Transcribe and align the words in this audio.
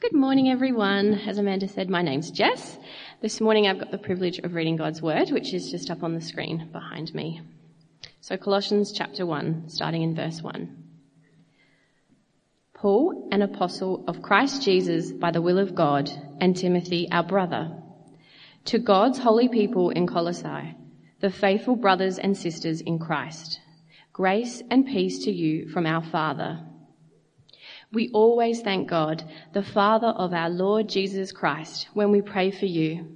Good 0.00 0.14
morning, 0.14 0.48
everyone. 0.48 1.14
As 1.26 1.38
Amanda 1.38 1.66
said, 1.66 1.90
my 1.90 2.02
name's 2.02 2.30
Jess. 2.30 2.78
This 3.20 3.40
morning 3.40 3.66
I've 3.66 3.80
got 3.80 3.90
the 3.90 3.98
privilege 3.98 4.38
of 4.38 4.54
reading 4.54 4.76
God's 4.76 5.02
Word, 5.02 5.30
which 5.30 5.52
is 5.52 5.72
just 5.72 5.90
up 5.90 6.04
on 6.04 6.14
the 6.14 6.20
screen 6.20 6.68
behind 6.70 7.12
me. 7.12 7.40
So 8.20 8.36
Colossians 8.36 8.92
chapter 8.92 9.26
1, 9.26 9.68
starting 9.68 10.02
in 10.02 10.14
verse 10.14 10.40
1. 10.40 10.84
Paul, 12.74 13.28
an 13.32 13.42
apostle 13.42 14.04
of 14.06 14.22
Christ 14.22 14.62
Jesus 14.62 15.10
by 15.10 15.32
the 15.32 15.42
will 15.42 15.58
of 15.58 15.74
God, 15.74 16.08
and 16.40 16.56
Timothy, 16.56 17.08
our 17.10 17.24
brother, 17.24 17.68
to 18.66 18.78
God's 18.78 19.18
holy 19.18 19.48
people 19.48 19.90
in 19.90 20.06
Colossae, 20.06 20.76
the 21.18 21.30
faithful 21.30 21.74
brothers 21.74 22.20
and 22.20 22.36
sisters 22.36 22.80
in 22.82 23.00
Christ, 23.00 23.58
grace 24.12 24.62
and 24.70 24.86
peace 24.86 25.24
to 25.24 25.32
you 25.32 25.68
from 25.70 25.86
our 25.86 26.04
Father 26.04 26.60
we 27.90 28.10
always 28.10 28.60
thank 28.60 28.88
God, 28.88 29.24
the 29.54 29.62
Father 29.62 30.08
of 30.08 30.34
our 30.34 30.50
Lord 30.50 30.88
Jesus 30.88 31.32
Christ, 31.32 31.88
when 31.94 32.10
we 32.10 32.20
pray 32.20 32.50
for 32.50 32.66
you, 32.66 33.06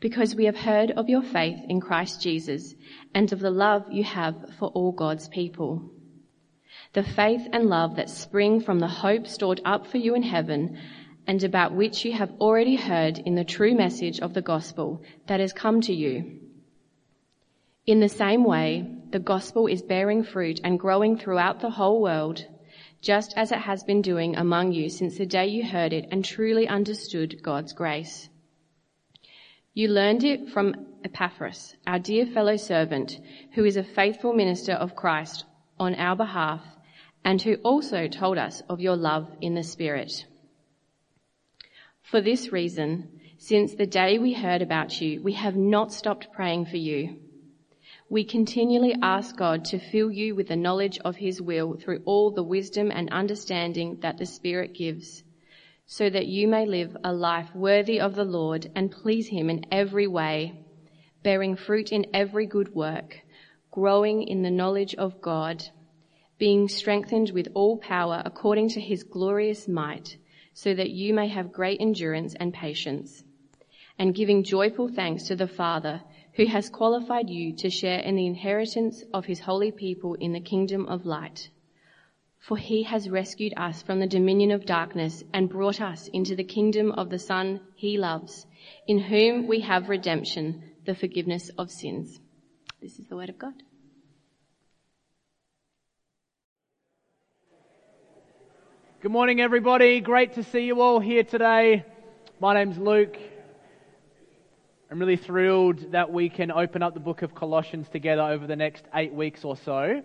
because 0.00 0.34
we 0.34 0.46
have 0.46 0.56
heard 0.56 0.90
of 0.90 1.08
your 1.08 1.22
faith 1.22 1.60
in 1.68 1.80
Christ 1.80 2.20
Jesus 2.20 2.74
and 3.14 3.32
of 3.32 3.38
the 3.38 3.50
love 3.50 3.84
you 3.92 4.02
have 4.02 4.56
for 4.58 4.68
all 4.70 4.90
God's 4.90 5.28
people. 5.28 5.88
The 6.94 7.04
faith 7.04 7.46
and 7.52 7.66
love 7.66 7.94
that 7.96 8.10
spring 8.10 8.60
from 8.60 8.80
the 8.80 8.88
hope 8.88 9.28
stored 9.28 9.60
up 9.64 9.86
for 9.86 9.98
you 9.98 10.16
in 10.16 10.24
heaven 10.24 10.78
and 11.28 11.44
about 11.44 11.72
which 11.72 12.04
you 12.04 12.12
have 12.12 12.32
already 12.40 12.74
heard 12.74 13.18
in 13.18 13.36
the 13.36 13.44
true 13.44 13.74
message 13.74 14.18
of 14.18 14.34
the 14.34 14.42
gospel 14.42 15.02
that 15.28 15.38
has 15.38 15.52
come 15.52 15.80
to 15.82 15.94
you. 15.94 16.40
In 17.86 18.00
the 18.00 18.08
same 18.08 18.42
way, 18.42 18.84
the 19.10 19.20
gospel 19.20 19.68
is 19.68 19.80
bearing 19.80 20.24
fruit 20.24 20.60
and 20.64 20.78
growing 20.78 21.16
throughout 21.16 21.60
the 21.60 21.70
whole 21.70 22.02
world 22.02 22.44
just 23.02 23.34
as 23.36 23.50
it 23.50 23.58
has 23.58 23.82
been 23.82 24.00
doing 24.00 24.36
among 24.36 24.72
you 24.72 24.88
since 24.88 25.18
the 25.18 25.26
day 25.26 25.46
you 25.48 25.64
heard 25.64 25.92
it 25.92 26.06
and 26.12 26.24
truly 26.24 26.68
understood 26.68 27.42
God's 27.42 27.72
grace. 27.72 28.28
You 29.74 29.88
learned 29.88 30.22
it 30.22 30.48
from 30.50 30.86
Epaphras, 31.04 31.74
our 31.84 31.98
dear 31.98 32.26
fellow 32.26 32.56
servant, 32.56 33.18
who 33.54 33.64
is 33.64 33.76
a 33.76 33.82
faithful 33.82 34.32
minister 34.32 34.72
of 34.72 34.94
Christ 34.94 35.44
on 35.80 35.96
our 35.96 36.14
behalf 36.14 36.62
and 37.24 37.42
who 37.42 37.56
also 37.56 38.06
told 38.06 38.38
us 38.38 38.62
of 38.68 38.80
your 38.80 38.96
love 38.96 39.28
in 39.40 39.54
the 39.54 39.64
Spirit. 39.64 40.26
For 42.02 42.20
this 42.20 42.52
reason, 42.52 43.20
since 43.38 43.74
the 43.74 43.86
day 43.86 44.18
we 44.18 44.32
heard 44.32 44.62
about 44.62 45.00
you, 45.00 45.20
we 45.22 45.32
have 45.32 45.56
not 45.56 45.92
stopped 45.92 46.32
praying 46.32 46.66
for 46.66 46.76
you 46.76 47.18
we 48.12 48.24
continually 48.24 48.94
ask 49.00 49.34
God 49.38 49.64
to 49.64 49.78
fill 49.78 50.10
you 50.10 50.34
with 50.34 50.48
the 50.48 50.54
knowledge 50.54 50.98
of 51.02 51.16
His 51.16 51.40
will 51.40 51.78
through 51.78 52.02
all 52.04 52.30
the 52.30 52.42
wisdom 52.42 52.90
and 52.90 53.08
understanding 53.08 54.00
that 54.02 54.18
the 54.18 54.26
Spirit 54.26 54.74
gives, 54.74 55.22
so 55.86 56.10
that 56.10 56.26
you 56.26 56.46
may 56.46 56.66
live 56.66 56.94
a 57.04 57.10
life 57.10 57.48
worthy 57.54 57.98
of 57.98 58.14
the 58.14 58.26
Lord 58.26 58.70
and 58.76 58.92
please 58.92 59.28
Him 59.28 59.48
in 59.48 59.64
every 59.72 60.06
way, 60.06 60.52
bearing 61.22 61.56
fruit 61.56 61.90
in 61.90 62.04
every 62.12 62.44
good 62.44 62.74
work, 62.74 63.18
growing 63.70 64.24
in 64.24 64.42
the 64.42 64.50
knowledge 64.50 64.94
of 64.96 65.22
God, 65.22 65.64
being 66.36 66.68
strengthened 66.68 67.30
with 67.30 67.48
all 67.54 67.78
power 67.78 68.20
according 68.26 68.68
to 68.68 68.80
His 68.82 69.04
glorious 69.04 69.66
might, 69.66 70.18
so 70.52 70.74
that 70.74 70.90
you 70.90 71.14
may 71.14 71.28
have 71.28 71.50
great 71.50 71.80
endurance 71.80 72.34
and 72.38 72.52
patience, 72.52 73.24
and 73.98 74.14
giving 74.14 74.44
joyful 74.44 74.88
thanks 74.88 75.28
to 75.28 75.34
the 75.34 75.48
Father 75.48 76.02
who 76.34 76.46
has 76.46 76.70
qualified 76.70 77.28
you 77.28 77.54
to 77.56 77.68
share 77.68 77.98
in 78.00 78.16
the 78.16 78.26
inheritance 78.26 79.04
of 79.12 79.26
his 79.26 79.40
holy 79.40 79.70
people 79.70 80.14
in 80.14 80.32
the 80.32 80.40
kingdom 80.40 80.86
of 80.86 81.04
light. 81.04 81.50
For 82.38 82.56
he 82.56 82.82
has 82.84 83.08
rescued 83.08 83.54
us 83.56 83.82
from 83.82 84.00
the 84.00 84.06
dominion 84.06 84.50
of 84.50 84.66
darkness 84.66 85.22
and 85.32 85.48
brought 85.48 85.80
us 85.80 86.08
into 86.08 86.34
the 86.34 86.44
kingdom 86.44 86.90
of 86.92 87.10
the 87.10 87.18
Son 87.18 87.60
he 87.76 87.98
loves, 87.98 88.46
in 88.86 88.98
whom 88.98 89.46
we 89.46 89.60
have 89.60 89.88
redemption, 89.88 90.62
the 90.84 90.94
forgiveness 90.94 91.50
of 91.58 91.70
sins. 91.70 92.18
This 92.80 92.98
is 92.98 93.06
the 93.06 93.16
word 93.16 93.28
of 93.28 93.38
God. 93.38 93.54
Good 99.02 99.12
morning, 99.12 99.40
everybody. 99.40 100.00
Great 100.00 100.34
to 100.34 100.42
see 100.42 100.64
you 100.64 100.80
all 100.80 100.98
here 100.98 101.24
today. 101.24 101.84
My 102.40 102.54
name's 102.54 102.78
Luke. 102.78 103.18
I'm 104.92 104.98
really 104.98 105.16
thrilled 105.16 105.92
that 105.92 106.12
we 106.12 106.28
can 106.28 106.52
open 106.52 106.82
up 106.82 106.92
the 106.92 107.00
book 107.00 107.22
of 107.22 107.34
Colossians 107.34 107.88
together 107.88 108.20
over 108.20 108.46
the 108.46 108.56
next 108.56 108.84
eight 108.94 109.14
weeks 109.14 109.42
or 109.42 109.56
so. 109.56 110.02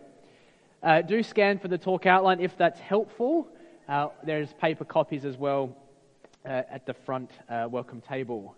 Uh, 0.81 1.01
do 1.01 1.21
scan 1.23 1.59
for 1.59 1.67
the 1.67 1.77
talk 1.77 2.05
outline 2.05 2.39
if 2.39 2.57
that's 2.57 2.79
helpful. 2.79 3.49
Uh, 3.89 4.07
there's 4.23 4.53
paper 4.53 4.85
copies 4.85 5.25
as 5.25 5.35
well 5.35 5.75
uh, 6.45 6.61
at 6.71 6.85
the 6.85 6.93
front 6.93 7.29
uh, 7.49 7.67
welcome 7.69 7.99
table. 7.99 8.55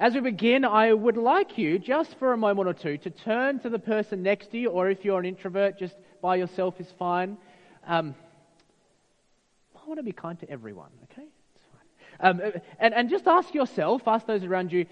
As 0.00 0.14
we 0.14 0.20
begin, 0.20 0.64
I 0.64 0.92
would 0.92 1.16
like 1.16 1.56
you, 1.56 1.78
just 1.78 2.18
for 2.18 2.32
a 2.32 2.36
moment 2.36 2.66
or 2.68 2.74
two, 2.74 2.98
to 2.98 3.10
turn 3.10 3.60
to 3.60 3.68
the 3.68 3.78
person 3.78 4.24
next 4.24 4.50
to 4.50 4.58
you, 4.58 4.70
or 4.70 4.90
if 4.90 5.04
you're 5.04 5.20
an 5.20 5.26
introvert, 5.26 5.78
just 5.78 5.94
by 6.20 6.34
yourself 6.34 6.80
is 6.80 6.92
fine. 6.98 7.36
Um, 7.86 8.16
I 9.76 9.86
want 9.86 10.00
to 10.00 10.02
be 10.02 10.10
kind 10.10 10.40
to 10.40 10.50
everyone, 10.50 10.90
okay? 11.04 11.28
Um, 12.18 12.40
and, 12.80 12.94
and 12.94 13.10
just 13.10 13.28
ask 13.28 13.54
yourself, 13.54 14.08
ask 14.08 14.26
those 14.26 14.42
around 14.42 14.72
you, 14.72 14.86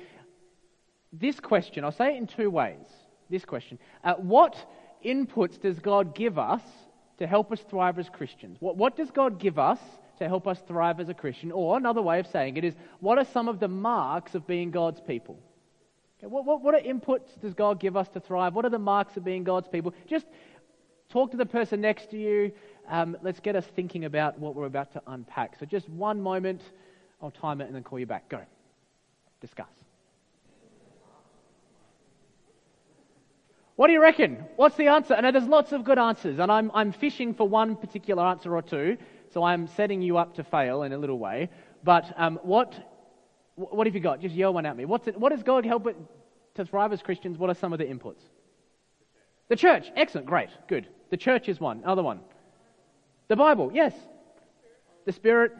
this 1.21 1.41
question, 1.41 1.85
I'll 1.85 1.93
say 1.93 2.15
it 2.15 2.19
in 2.19 2.27
two 2.27 2.51
ways. 2.51 2.87
This 3.31 3.45
question 3.45 3.79
uh, 4.03 4.15
What 4.15 4.57
inputs 5.05 5.61
does 5.61 5.79
God 5.79 6.15
give 6.15 6.39
us 6.39 6.63
to 7.19 7.27
help 7.27 7.53
us 7.53 7.61
thrive 7.69 7.99
as 7.99 8.09
Christians? 8.09 8.57
What, 8.61 8.77
what 8.77 8.97
does 8.97 9.11
God 9.11 9.39
give 9.39 9.59
us 9.59 9.79
to 10.19 10.29
help 10.29 10.47
us 10.47 10.61
thrive 10.67 11.01
as 11.01 11.09
a 11.09 11.15
Christian? 11.15 11.53
Or 11.53 11.77
another 11.77 12.03
way 12.03 12.19
of 12.21 12.27
saying 12.27 12.57
it 12.57 12.65
is, 12.65 12.75
what 13.01 13.19
are 13.19 13.25
some 13.25 13.49
of 13.49 13.61
the 13.61 13.69
marks 13.69 14.35
of 14.35 14.47
being 14.47 14.71
God's 14.71 15.01
people? 15.01 15.39
Okay, 16.19 16.27
what, 16.27 16.45
what, 16.45 16.63
what 16.63 16.75
inputs 16.85 17.41
does 17.41 17.55
God 17.55 17.81
give 17.81 17.97
us 17.97 18.09
to 18.11 18.21
thrive? 18.21 18.55
What 18.55 18.65
are 18.65 18.71
the 18.71 18.79
marks 18.79 19.17
of 19.17 19.25
being 19.25 19.45
God's 19.45 19.69
people? 19.69 19.95
Just 20.07 20.27
talk 21.09 21.31
to 21.33 21.37
the 21.37 21.47
person 21.47 21.81
next 21.81 22.11
to 22.11 22.19
you. 22.19 22.53
Um, 22.89 23.17
let's 23.23 23.41
get 23.41 23.57
us 23.57 23.67
thinking 23.75 24.05
about 24.05 24.39
what 24.39 24.55
we're 24.55 24.67
about 24.67 24.93
to 24.93 25.03
unpack. 25.07 25.57
So, 25.59 25.67
just 25.67 25.89
one 25.89 26.21
moment. 26.21 26.61
I'll 27.23 27.31
time 27.31 27.63
it 27.63 27.67
and 27.67 27.75
then 27.75 27.83
call 27.83 27.99
you 27.99 28.07
back. 28.07 28.29
Go. 28.29 28.41
Discuss. 29.41 29.84
What 33.77 33.89
do 33.89 33.93
you 33.93 34.03
reckon? 34.03 34.45
What's 34.57 34.77
the 34.77 34.87
answer? 34.87 35.15
And 35.15 35.35
there's 35.35 35.49
lots 35.49 35.73
of 35.73 35.85
good 35.85 35.99
answers, 35.99 36.39
and 36.39 36.51
I'm, 36.51 36.71
I'm 36.75 36.93
fishing 36.93 37.35
for 37.35 37.49
one 37.49 37.75
particular 37.75 38.25
answer 38.25 38.55
or 38.55 38.63
two, 38.63 38.97
so 39.33 39.43
I'm 39.43 39.67
setting 39.67 40.01
you 40.01 40.17
up 40.17 40.35
to 40.37 40.45
fail 40.45 40.85
in 40.85 40.93
a 40.93 40.99
little 40.99 41.19
way. 41.19 41.51
But 41.83 42.13
um, 42.17 42.39
what, 42.43 42.73
what 43.57 43.87
have 43.87 43.95
you 43.95 44.01
got? 44.01 44.21
Just 44.21 44.35
yell 44.35 44.55
one 44.55 44.65
at 44.65 44.77
me. 44.77 44.85
What's 44.85 45.09
it, 45.09 45.19
what 45.19 45.31
does 45.31 45.43
God 45.43 45.67
help 45.67 45.89
it 45.89 45.97
to 46.55 46.65
thrive 46.65 46.93
as 46.93 47.03
Christians? 47.03 47.37
What 47.37 47.51
are 47.51 47.55
some 47.55 47.73
of 47.73 47.81
the 47.81 47.85
inputs? 47.85 48.23
The 49.49 49.57
church. 49.57 49.91
Excellent. 49.97 50.27
Great. 50.27 50.51
Good. 50.69 50.87
The 51.11 51.17
church 51.17 51.49
is 51.49 51.61
one. 51.61 51.83
Other 51.85 52.03
one. 52.03 52.21
The 53.29 53.37
Bible. 53.37 53.71
Yes. 53.75 53.93
The 55.05 55.13
Spirit. 55.13 55.53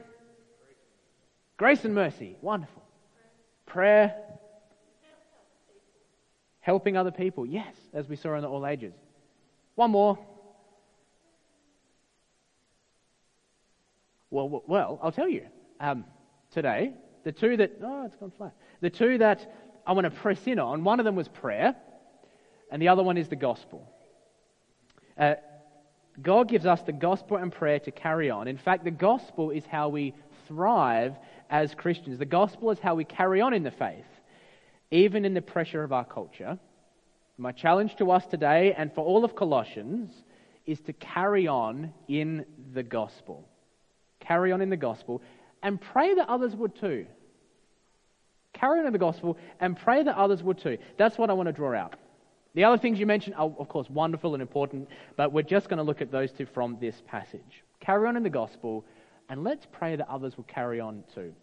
Grace 1.57 1.85
and 1.85 1.95
mercy. 1.95 2.37
Wonderful. 2.41 2.83
Prayer. 3.67 4.15
Helping 6.65 6.97
other 6.97 7.11
people, 7.11 7.45
yes, 7.45 7.75
as 7.93 8.09
we 8.09 8.17
saw 8.17 8.37
in 8.37 8.41
the 8.41 8.49
All 8.49 8.67
Ages. 8.67 8.95
One 9.75 9.91
more. 9.91 10.19
Well, 14.31 14.63
well, 14.67 14.99
I'll 15.03 15.13
tell 15.13 15.29
you. 15.29 15.43
Um, 15.79 16.07
today, 16.53 16.95
the 17.23 17.33
two 17.33 17.59
that 17.59 17.73
oh, 17.83 18.07
it's 18.07 18.17
gone 18.17 18.33
flat. 18.39 18.55
The 18.81 18.89
two 18.89 19.19
that 19.19 19.53
I 19.87 19.93
want 19.93 20.07
to 20.07 20.11
press 20.11 20.39
in 20.47 20.59
on. 20.59 20.85
One 20.85 21.01
of 21.01 21.05
them 21.05 21.17
was 21.17 21.29
prayer, 21.29 21.77
and 22.73 22.81
the 22.81 22.89
other 22.89 23.03
one 23.03 23.19
is 23.19 23.29
the 23.29 23.37
gospel. 23.37 23.87
Uh, 25.19 25.35
God 26.23 26.49
gives 26.49 26.65
us 26.65 26.81
the 26.81 26.93
gospel 26.93 27.37
and 27.37 27.53
prayer 27.53 27.81
to 27.81 27.91
carry 27.91 28.31
on. 28.31 28.49
In 28.49 28.57
fact, 28.57 28.85
the 28.85 28.91
gospel 28.91 29.51
is 29.51 29.67
how 29.67 29.91
we 29.91 30.15
thrive 30.49 31.15
as 31.51 31.75
Christians. 31.75 32.19
The 32.19 32.25
gospel 32.25 32.71
is 32.71 32.79
how 32.79 32.95
we 32.95 33.05
carry 33.05 33.43
on 33.43 33.53
in 33.53 33.65
the 33.65 33.71
faith 33.71 34.07
even 34.95 35.25
in 35.25 35.35
the 35.35 35.43
pressure 35.43 35.83
of 35.83 35.93
our 35.93 36.05
culture. 36.05 36.57
My 37.37 37.51
challenge 37.51 37.97
to 37.97 38.13
us 38.13 38.25
today 38.27 38.75
and 38.79 38.95
for 38.95 39.05
all 39.05 39.25
of 39.25 39.35
Colossians 39.35 40.13
is 40.67 40.81
to 40.83 40.93
carry 40.93 41.49
on 41.49 41.93
in 42.07 42.47
the 42.73 42.85
gospel. 42.85 43.49
Carry 44.21 44.53
on 44.53 44.61
in 44.61 44.71
the 44.71 44.77
gospel 44.77 45.21
and 45.65 45.81
pray 45.81 46.15
that 46.15 46.29
others 46.29 46.55
would 46.55 46.77
too. 46.77 47.07
Carry 48.53 48.79
on 48.79 48.87
in 48.87 48.93
the 48.93 48.99
gospel 49.01 49.37
and 49.59 49.77
pray 49.77 50.05
that 50.05 50.17
others 50.17 50.45
would 50.45 50.59
too. 50.59 50.79
That's 50.97 51.19
what 51.19 51.29
I 51.29 51.33
want 51.33 51.49
to 51.49 51.53
draw 51.53 51.75
out. 51.75 51.97
The 52.55 52.63
other 52.63 52.79
things 52.79 53.01
you 53.01 53.07
mentioned 53.07 53.35
are, 53.35 53.53
of 53.59 53.69
course, 53.69 53.91
wonderful 53.91 54.35
and 54.35 54.41
important, 54.41 54.89
but 55.17 55.33
we're 55.33 55.43
just 55.43 55.69
going 55.69 55.79
to 55.79 55.83
look 55.83 56.03
at 56.03 56.13
those 56.13 56.31
two 56.31 56.47
from 56.47 56.79
this 56.81 57.03
passage. 57.09 57.65
Carry 57.81 58.07
on 58.07 58.17
in 58.17 58.23
the 58.23 58.31
gospel, 58.31 58.85
and 59.29 59.43
let's 59.43 59.67
pray 59.73 59.97
that 59.97 60.09
others 60.09 60.37
will 60.37 60.45
carry 60.45 60.79
on 60.79 61.03
too. 61.13 61.35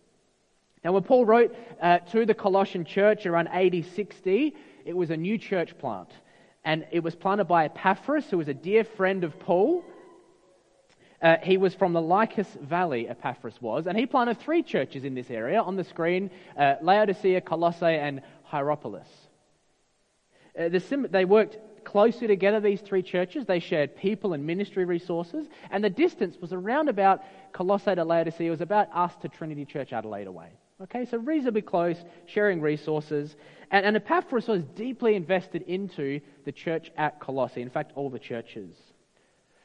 Now, 0.83 0.93
when 0.93 1.03
Paul 1.03 1.25
wrote 1.25 1.55
uh, 1.81 1.99
to 1.99 2.25
the 2.25 2.33
Colossian 2.33 2.85
church 2.85 3.25
around 3.25 3.47
AD 3.49 3.85
60, 3.93 4.55
it 4.85 4.95
was 4.95 5.11
a 5.11 5.17
new 5.17 5.37
church 5.37 5.77
plant. 5.77 6.09
And 6.63 6.85
it 6.91 7.01
was 7.01 7.15
planted 7.15 7.45
by 7.45 7.65
Epaphras, 7.65 8.25
who 8.29 8.37
was 8.37 8.47
a 8.47 8.53
dear 8.53 8.83
friend 8.83 9.23
of 9.23 9.39
Paul. 9.39 9.83
Uh, 11.21 11.37
he 11.43 11.57
was 11.57 11.75
from 11.75 11.93
the 11.93 12.01
Lycus 12.01 12.47
Valley, 12.61 13.07
Epaphras 13.07 13.61
was, 13.61 13.85
and 13.85 13.95
he 13.95 14.07
planted 14.07 14.39
three 14.39 14.63
churches 14.63 15.03
in 15.03 15.13
this 15.13 15.29
area 15.29 15.61
on 15.61 15.75
the 15.75 15.83
screen 15.83 16.31
uh, 16.57 16.75
Laodicea, 16.81 17.41
Colossae, 17.41 17.85
and 17.85 18.23
Hierapolis. 18.43 19.07
Uh, 20.57 20.69
the 20.69 20.79
sim- 20.79 21.07
they 21.11 21.25
worked 21.25 21.57
closely 21.83 22.25
together, 22.25 22.59
these 22.59 22.81
three 22.81 23.03
churches. 23.03 23.45
They 23.45 23.59
shared 23.59 23.95
people 23.95 24.33
and 24.33 24.45
ministry 24.45 24.85
resources, 24.85 25.47
and 25.69 25.83
the 25.83 25.91
distance 25.91 26.37
was 26.41 26.53
around 26.53 26.89
about 26.89 27.21
Colossae 27.53 27.93
to 27.93 28.03
Laodicea, 28.03 28.47
it 28.47 28.51
was 28.51 28.61
about 28.61 28.89
us 28.91 29.15
to 29.17 29.29
Trinity 29.29 29.65
Church 29.65 29.93
Adelaide 29.93 30.27
away. 30.27 30.49
Okay, 30.83 31.05
so 31.05 31.17
reasonably 31.17 31.61
close, 31.61 31.97
sharing 32.25 32.59
resources. 32.59 33.35
And, 33.69 33.85
and 33.85 33.95
Epaphras 33.95 34.47
was 34.47 34.63
deeply 34.63 35.13
invested 35.15 35.61
into 35.63 36.21
the 36.43 36.51
church 36.51 36.91
at 36.97 37.19
Colossae, 37.19 37.61
in 37.61 37.69
fact, 37.69 37.91
all 37.95 38.09
the 38.09 38.17
churches. 38.17 38.73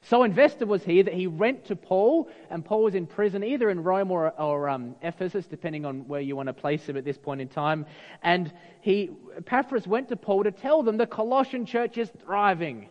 So 0.02 0.24
invested 0.24 0.68
was 0.68 0.84
he 0.84 1.00
that 1.02 1.14
he 1.14 1.26
went 1.26 1.64
to 1.66 1.74
Paul, 1.74 2.28
and 2.50 2.62
Paul 2.62 2.84
was 2.84 2.94
in 2.94 3.06
prison 3.06 3.42
either 3.42 3.70
in 3.70 3.82
Rome 3.82 4.10
or, 4.10 4.30
or 4.38 4.68
um, 4.68 4.94
Ephesus, 5.02 5.46
depending 5.46 5.86
on 5.86 6.06
where 6.06 6.20
you 6.20 6.36
want 6.36 6.48
to 6.48 6.52
place 6.52 6.86
him 6.86 6.98
at 6.98 7.04
this 7.04 7.16
point 7.16 7.40
in 7.40 7.48
time. 7.48 7.86
And 8.22 8.52
he, 8.82 9.10
Epaphras 9.38 9.86
went 9.86 10.10
to 10.10 10.16
Paul 10.16 10.44
to 10.44 10.52
tell 10.52 10.82
them 10.82 10.98
the 10.98 11.06
Colossian 11.06 11.64
church 11.64 11.96
is 11.96 12.10
thriving. 12.22 12.88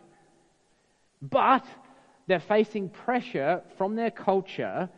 But 1.22 1.64
they're 2.26 2.40
facing 2.40 2.88
pressure 2.88 3.62
from 3.78 3.94
their 3.94 4.10
culture, 4.10 4.90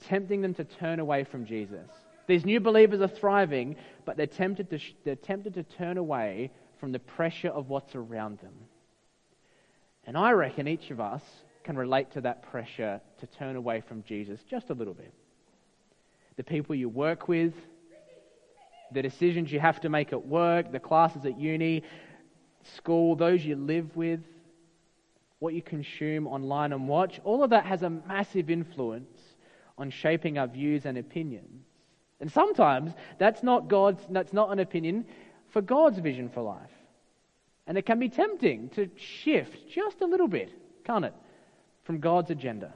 tempting 0.00 0.40
them 0.40 0.54
to 0.54 0.64
turn 0.64 0.98
away 0.98 1.24
from 1.24 1.44
Jesus. 1.44 1.88
These 2.30 2.44
new 2.44 2.60
believers 2.60 3.00
are 3.00 3.08
thriving, 3.08 3.74
but 4.04 4.16
they're 4.16 4.24
tempted 4.24 4.70
to, 4.70 4.78
they're 5.04 5.16
tempted 5.16 5.52
to 5.54 5.64
turn 5.64 5.98
away 5.98 6.52
from 6.78 6.92
the 6.92 7.00
pressure 7.00 7.48
of 7.48 7.68
what's 7.68 7.96
around 7.96 8.38
them. 8.38 8.54
And 10.06 10.16
I 10.16 10.30
reckon 10.30 10.68
each 10.68 10.92
of 10.92 11.00
us 11.00 11.22
can 11.64 11.76
relate 11.76 12.12
to 12.12 12.20
that 12.20 12.44
pressure 12.44 13.00
to 13.18 13.26
turn 13.26 13.56
away 13.56 13.80
from 13.80 14.04
Jesus 14.04 14.38
just 14.48 14.70
a 14.70 14.74
little 14.74 14.94
bit. 14.94 15.12
The 16.36 16.44
people 16.44 16.76
you 16.76 16.88
work 16.88 17.26
with, 17.26 17.52
the 18.92 19.02
decisions 19.02 19.50
you 19.50 19.58
have 19.58 19.80
to 19.80 19.88
make 19.88 20.12
at 20.12 20.24
work, 20.24 20.70
the 20.70 20.78
classes 20.78 21.24
at 21.24 21.36
uni, 21.36 21.82
school, 22.76 23.16
those 23.16 23.44
you 23.44 23.56
live 23.56 23.96
with, 23.96 24.20
what 25.40 25.52
you 25.52 25.62
consume 25.62 26.28
online 26.28 26.72
and 26.72 26.86
watch, 26.86 27.18
all 27.24 27.42
of 27.42 27.50
that 27.50 27.66
has 27.66 27.82
a 27.82 27.90
massive 27.90 28.50
influence 28.50 29.18
on 29.76 29.90
shaping 29.90 30.38
our 30.38 30.46
views 30.46 30.86
and 30.86 30.96
opinions. 30.96 31.64
And 32.20 32.30
sometimes 32.30 32.92
that's 33.18 33.42
not 33.42 33.68
God's 33.68 34.02
that's 34.10 34.32
not 34.32 34.50
an 34.52 34.58
opinion 34.58 35.06
for 35.48 35.62
God's 35.62 35.98
vision 35.98 36.28
for 36.28 36.42
life. 36.42 36.70
And 37.66 37.78
it 37.78 37.86
can 37.86 37.98
be 37.98 38.08
tempting 38.08 38.68
to 38.70 38.90
shift 38.96 39.68
just 39.68 40.00
a 40.00 40.06
little 40.06 40.28
bit, 40.28 40.52
can't 40.84 41.04
it? 41.04 41.14
from 41.90 41.98
God's 41.98 42.30
agenda. 42.30 42.72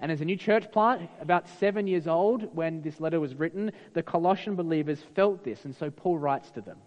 And 0.00 0.10
as 0.10 0.20
a 0.20 0.24
new 0.24 0.36
church 0.36 0.72
plant, 0.72 1.08
about 1.20 1.48
seven 1.60 1.86
years 1.86 2.08
old 2.08 2.52
when 2.52 2.82
this 2.82 2.98
letter 3.00 3.20
was 3.20 3.34
written, 3.36 3.70
the 3.92 4.02
Colossian 4.02 4.56
believers 4.56 5.00
felt 5.14 5.44
this, 5.44 5.64
and 5.64 5.76
so 5.76 5.88
Paul 5.88 6.18
writes 6.18 6.50
to 6.52 6.62
them. 6.62 6.78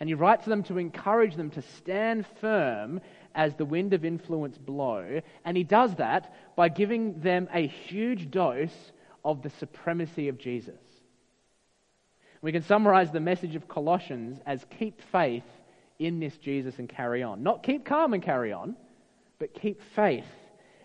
And 0.00 0.06
he 0.08 0.14
writes 0.14 0.44
to 0.44 0.50
them 0.50 0.62
to 0.64 0.76
encourage 0.76 1.34
them 1.34 1.48
to 1.52 1.62
stand 1.62 2.26
firm 2.42 3.00
as 3.34 3.54
the 3.54 3.64
wind 3.64 3.94
of 3.94 4.04
influence 4.04 4.58
blow. 4.58 5.22
And 5.46 5.56
he 5.56 5.64
does 5.64 5.94
that 5.94 6.34
by 6.56 6.68
giving 6.68 7.20
them 7.20 7.48
a 7.52 7.66
huge 7.66 8.30
dose 8.30 8.92
of 9.24 9.42
the 9.42 9.50
supremacy 9.50 10.28
of 10.28 10.38
Jesus. 10.38 10.80
We 12.42 12.52
can 12.52 12.62
summarize 12.62 13.10
the 13.10 13.20
message 13.20 13.54
of 13.54 13.68
Colossians 13.68 14.38
as 14.46 14.64
keep 14.78 15.00
faith 15.12 15.44
in 15.98 16.20
this 16.20 16.36
Jesus 16.38 16.78
and 16.78 16.88
carry 16.88 17.22
on. 17.22 17.42
Not 17.42 17.62
keep 17.62 17.84
calm 17.84 18.14
and 18.14 18.22
carry 18.22 18.52
on, 18.52 18.76
but 19.38 19.54
keep 19.54 19.80
faith 19.94 20.24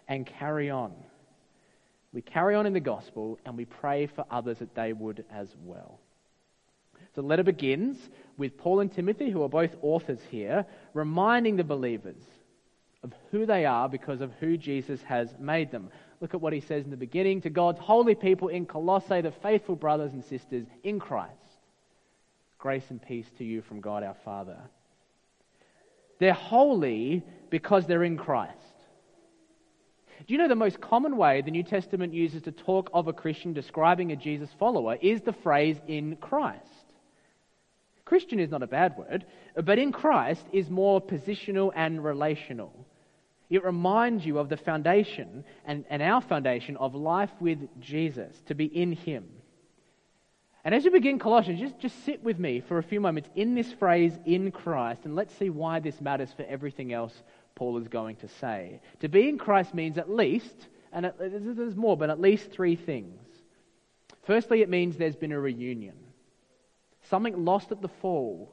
and 0.07 0.25
carry 0.25 0.69
on. 0.69 0.93
We 2.11 2.21
carry 2.21 2.55
on 2.55 2.65
in 2.65 2.73
the 2.73 2.79
gospel 2.79 3.39
and 3.45 3.57
we 3.57 3.65
pray 3.65 4.07
for 4.07 4.25
others 4.29 4.59
that 4.59 4.75
they 4.75 4.93
would 4.93 5.25
as 5.31 5.55
well. 5.63 5.99
So 7.15 7.21
the 7.21 7.27
letter 7.27 7.43
begins 7.43 7.97
with 8.37 8.57
Paul 8.57 8.81
and 8.81 8.91
Timothy, 8.91 9.29
who 9.29 9.43
are 9.43 9.49
both 9.49 9.75
authors 9.81 10.19
here, 10.29 10.65
reminding 10.93 11.55
the 11.55 11.63
believers 11.63 12.21
of 13.03 13.13
who 13.31 13.45
they 13.45 13.65
are 13.65 13.87
because 13.87 14.19
of 14.19 14.31
who 14.39 14.57
Jesus 14.57 15.01
has 15.03 15.33
made 15.39 15.71
them. 15.71 15.89
Look 16.25 16.33
at 16.33 16.41
what 16.41 16.53
he 16.53 16.61
says 16.61 16.83
in 16.83 16.89
the 16.89 16.97
beginning 16.97 17.41
to 17.41 17.51
God's 17.51 17.77
holy 17.77 18.15
people 18.15 18.47
in 18.47 18.65
Colossae, 18.65 19.21
the 19.21 19.31
faithful 19.43 19.75
brothers 19.75 20.11
and 20.11 20.25
sisters 20.25 20.65
in 20.83 20.99
Christ. 20.99 21.31
Grace 22.57 22.85
and 22.89 22.99
peace 22.99 23.27
to 23.37 23.43
you 23.43 23.61
from 23.61 23.79
God 23.79 24.01
our 24.01 24.15
Father. 24.25 24.57
They're 26.19 26.33
holy 26.33 27.21
because 27.51 27.85
they're 27.85 28.03
in 28.03 28.17
Christ. 28.17 28.57
Do 30.25 30.33
you 30.33 30.39
know 30.39 30.47
the 30.47 30.55
most 30.55 30.81
common 30.81 31.15
way 31.15 31.41
the 31.41 31.51
New 31.51 31.61
Testament 31.61 32.11
uses 32.11 32.41
to 32.41 32.51
talk 32.51 32.89
of 32.91 33.07
a 33.07 33.13
Christian 33.13 33.53
describing 33.53 34.11
a 34.11 34.15
Jesus 34.15 34.49
follower 34.57 34.97
is 34.99 35.21
the 35.21 35.33
phrase 35.43 35.77
in 35.87 36.15
Christ? 36.15 36.65
Christian 38.03 38.39
is 38.39 38.49
not 38.49 38.63
a 38.63 38.67
bad 38.67 38.97
word, 38.97 39.27
but 39.63 39.77
in 39.77 39.91
Christ 39.91 40.47
is 40.51 40.71
more 40.71 40.99
positional 40.99 41.71
and 41.75 42.03
relational. 42.03 42.84
It 43.55 43.63
reminds 43.63 44.25
you 44.25 44.37
of 44.37 44.49
the 44.49 44.57
foundation 44.57 45.45
and, 45.65 45.85
and 45.89 46.01
our 46.01 46.19
foundation 46.19 46.75
of 46.75 46.93
life 46.93 47.31
with 47.39 47.59
Jesus, 47.79 48.35
to 48.47 48.53
be 48.53 48.65
in 48.65 48.91
Him. 48.91 49.29
And 50.65 50.75
as 50.75 50.83
you 50.83 50.91
begin 50.91 51.19
Colossians, 51.19 51.61
just, 51.61 51.79
just 51.79 52.03
sit 52.03 52.21
with 52.21 52.37
me 52.37 52.59
for 52.59 52.79
a 52.79 52.83
few 52.83 52.99
moments 52.99 53.29
in 53.33 53.55
this 53.55 53.71
phrase, 53.71 54.11
in 54.25 54.51
Christ, 54.51 55.01
and 55.05 55.15
let's 55.15 55.33
see 55.37 55.49
why 55.49 55.79
this 55.79 56.01
matters 56.01 56.33
for 56.35 56.43
everything 56.43 56.91
else 56.91 57.23
Paul 57.55 57.77
is 57.77 57.87
going 57.87 58.17
to 58.17 58.27
say. 58.27 58.81
To 58.99 59.07
be 59.07 59.29
in 59.29 59.37
Christ 59.37 59.73
means 59.73 59.97
at 59.97 60.09
least, 60.09 60.67
and 60.91 61.13
there's 61.17 61.77
more, 61.77 61.95
but 61.95 62.09
at 62.09 62.19
least 62.19 62.51
three 62.51 62.75
things. 62.75 63.21
Firstly, 64.23 64.63
it 64.63 64.69
means 64.69 64.97
there's 64.97 65.15
been 65.15 65.31
a 65.31 65.39
reunion, 65.39 65.95
something 67.09 67.45
lost 67.45 67.71
at 67.71 67.81
the 67.81 67.87
fall. 67.87 68.51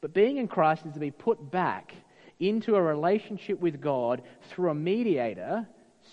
But 0.00 0.14
being 0.14 0.38
in 0.38 0.48
Christ 0.48 0.86
is 0.86 0.94
to 0.94 0.98
be 0.98 1.10
put 1.10 1.50
back 1.50 1.92
into 2.40 2.74
a 2.74 2.82
relationship 2.82 3.60
with 3.60 3.80
God 3.80 4.22
through 4.48 4.70
a 4.70 4.74
mediator 4.74 5.68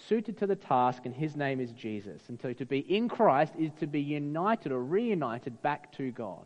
suited 0.08 0.38
to 0.38 0.48
the 0.48 0.56
task, 0.56 1.06
and 1.06 1.16
his 1.16 1.36
name 1.36 1.60
is 1.60 1.72
Jesus. 1.72 2.22
And 2.28 2.40
so 2.40 2.54
to 2.54 2.66
be 2.66 2.80
in 2.80 3.10
Christ 3.10 3.54
is 3.58 3.72
to 3.80 3.88
be 3.88 4.02
united 4.02 4.72
or 4.72 4.84
reunited 4.84 5.62
back 5.62 5.94
to 5.94 6.12
God. 6.12 6.46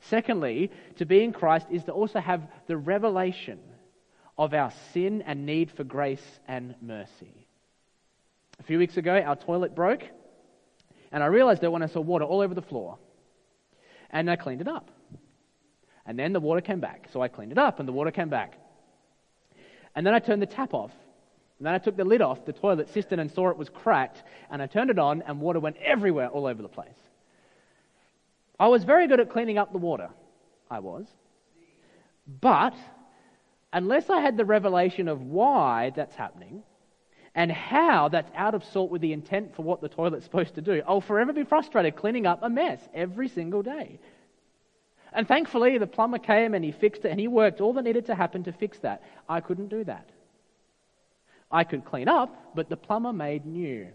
Secondly, 0.00 0.70
to 0.96 1.06
be 1.06 1.22
in 1.22 1.32
Christ 1.32 1.66
is 1.70 1.84
to 1.84 1.92
also 1.92 2.20
have 2.20 2.42
the 2.66 2.76
revelation 2.76 3.58
of 4.36 4.54
our 4.54 4.72
sin 4.92 5.22
and 5.22 5.46
need 5.46 5.70
for 5.70 5.84
grace 5.84 6.40
and 6.48 6.74
mercy. 6.80 7.46
A 8.58 8.62
few 8.64 8.78
weeks 8.78 8.96
ago, 8.96 9.14
our 9.14 9.36
toilet 9.36 9.74
broke, 9.74 10.02
and 11.10 11.22
I 11.22 11.26
realized 11.26 11.64
I 11.64 11.86
saw 11.86 12.00
water 12.00 12.24
all 12.24 12.40
over 12.40 12.54
the 12.54 12.62
floor. 12.62 12.98
And 14.10 14.30
I 14.30 14.36
cleaned 14.36 14.60
it 14.60 14.68
up. 14.68 14.90
And 16.06 16.18
then 16.18 16.32
the 16.32 16.40
water 16.40 16.60
came 16.60 16.80
back, 16.80 17.08
so 17.12 17.20
I 17.20 17.28
cleaned 17.28 17.52
it 17.52 17.58
up, 17.58 17.78
and 17.78 17.88
the 17.88 17.92
water 17.92 18.10
came 18.10 18.28
back. 18.28 18.58
And 19.94 20.06
then 20.06 20.14
I 20.14 20.18
turned 20.18 20.42
the 20.42 20.46
tap 20.46 20.74
off, 20.74 20.90
and 21.58 21.66
then 21.66 21.74
I 21.74 21.78
took 21.78 21.96
the 21.96 22.04
lid 22.04 22.22
off 22.22 22.44
the 22.44 22.52
toilet 22.52 22.88
cistern 22.88 23.18
and 23.20 23.30
saw 23.30 23.50
it 23.50 23.56
was 23.56 23.68
cracked, 23.68 24.22
and 24.50 24.60
I 24.60 24.66
turned 24.66 24.90
it 24.90 24.98
on, 24.98 25.22
and 25.22 25.40
water 25.40 25.60
went 25.60 25.76
everywhere 25.76 26.28
all 26.28 26.46
over 26.46 26.60
the 26.60 26.68
place. 26.68 26.88
I 28.58 28.68
was 28.68 28.84
very 28.84 29.06
good 29.06 29.20
at 29.20 29.30
cleaning 29.30 29.58
up 29.58 29.72
the 29.72 29.78
water. 29.78 30.10
I 30.70 30.78
was. 30.78 31.06
But 32.40 32.74
unless 33.72 34.08
I 34.08 34.20
had 34.20 34.36
the 34.36 34.44
revelation 34.44 35.08
of 35.08 35.20
why 35.20 35.92
that's 35.94 36.14
happening 36.14 36.62
and 37.34 37.50
how 37.50 38.08
that's 38.08 38.30
out 38.34 38.54
of 38.54 38.64
sort 38.64 38.90
with 38.90 39.00
the 39.00 39.12
intent 39.12 39.54
for 39.54 39.62
what 39.62 39.80
the 39.80 39.88
toilet's 39.88 40.24
supposed 40.30 40.54
to 40.54 40.62
do, 40.62 40.82
I'll 40.86 41.00
forever 41.00 41.32
be 41.32 41.44
frustrated 41.44 41.96
cleaning 41.96 42.26
up 42.26 42.40
a 42.42 42.48
mess 42.48 42.80
every 42.94 43.28
single 43.28 43.62
day. 43.62 43.98
And 45.12 45.28
thankfully, 45.28 45.78
the 45.78 45.86
plumber 45.86 46.18
came 46.18 46.54
and 46.54 46.64
he 46.64 46.72
fixed 46.72 47.04
it 47.04 47.10
and 47.10 47.20
he 47.20 47.28
worked 47.28 47.60
all 47.60 47.72
that 47.74 47.82
needed 47.82 48.06
to 48.06 48.14
happen 48.14 48.44
to 48.44 48.52
fix 48.52 48.78
that. 48.78 49.02
I 49.28 49.40
couldn't 49.40 49.68
do 49.68 49.84
that. 49.84 50.08
I 51.50 51.64
could 51.64 51.84
clean 51.84 52.08
up, 52.08 52.54
but 52.54 52.70
the 52.70 52.76
plumber 52.76 53.12
made 53.12 53.44
new. 53.44 53.88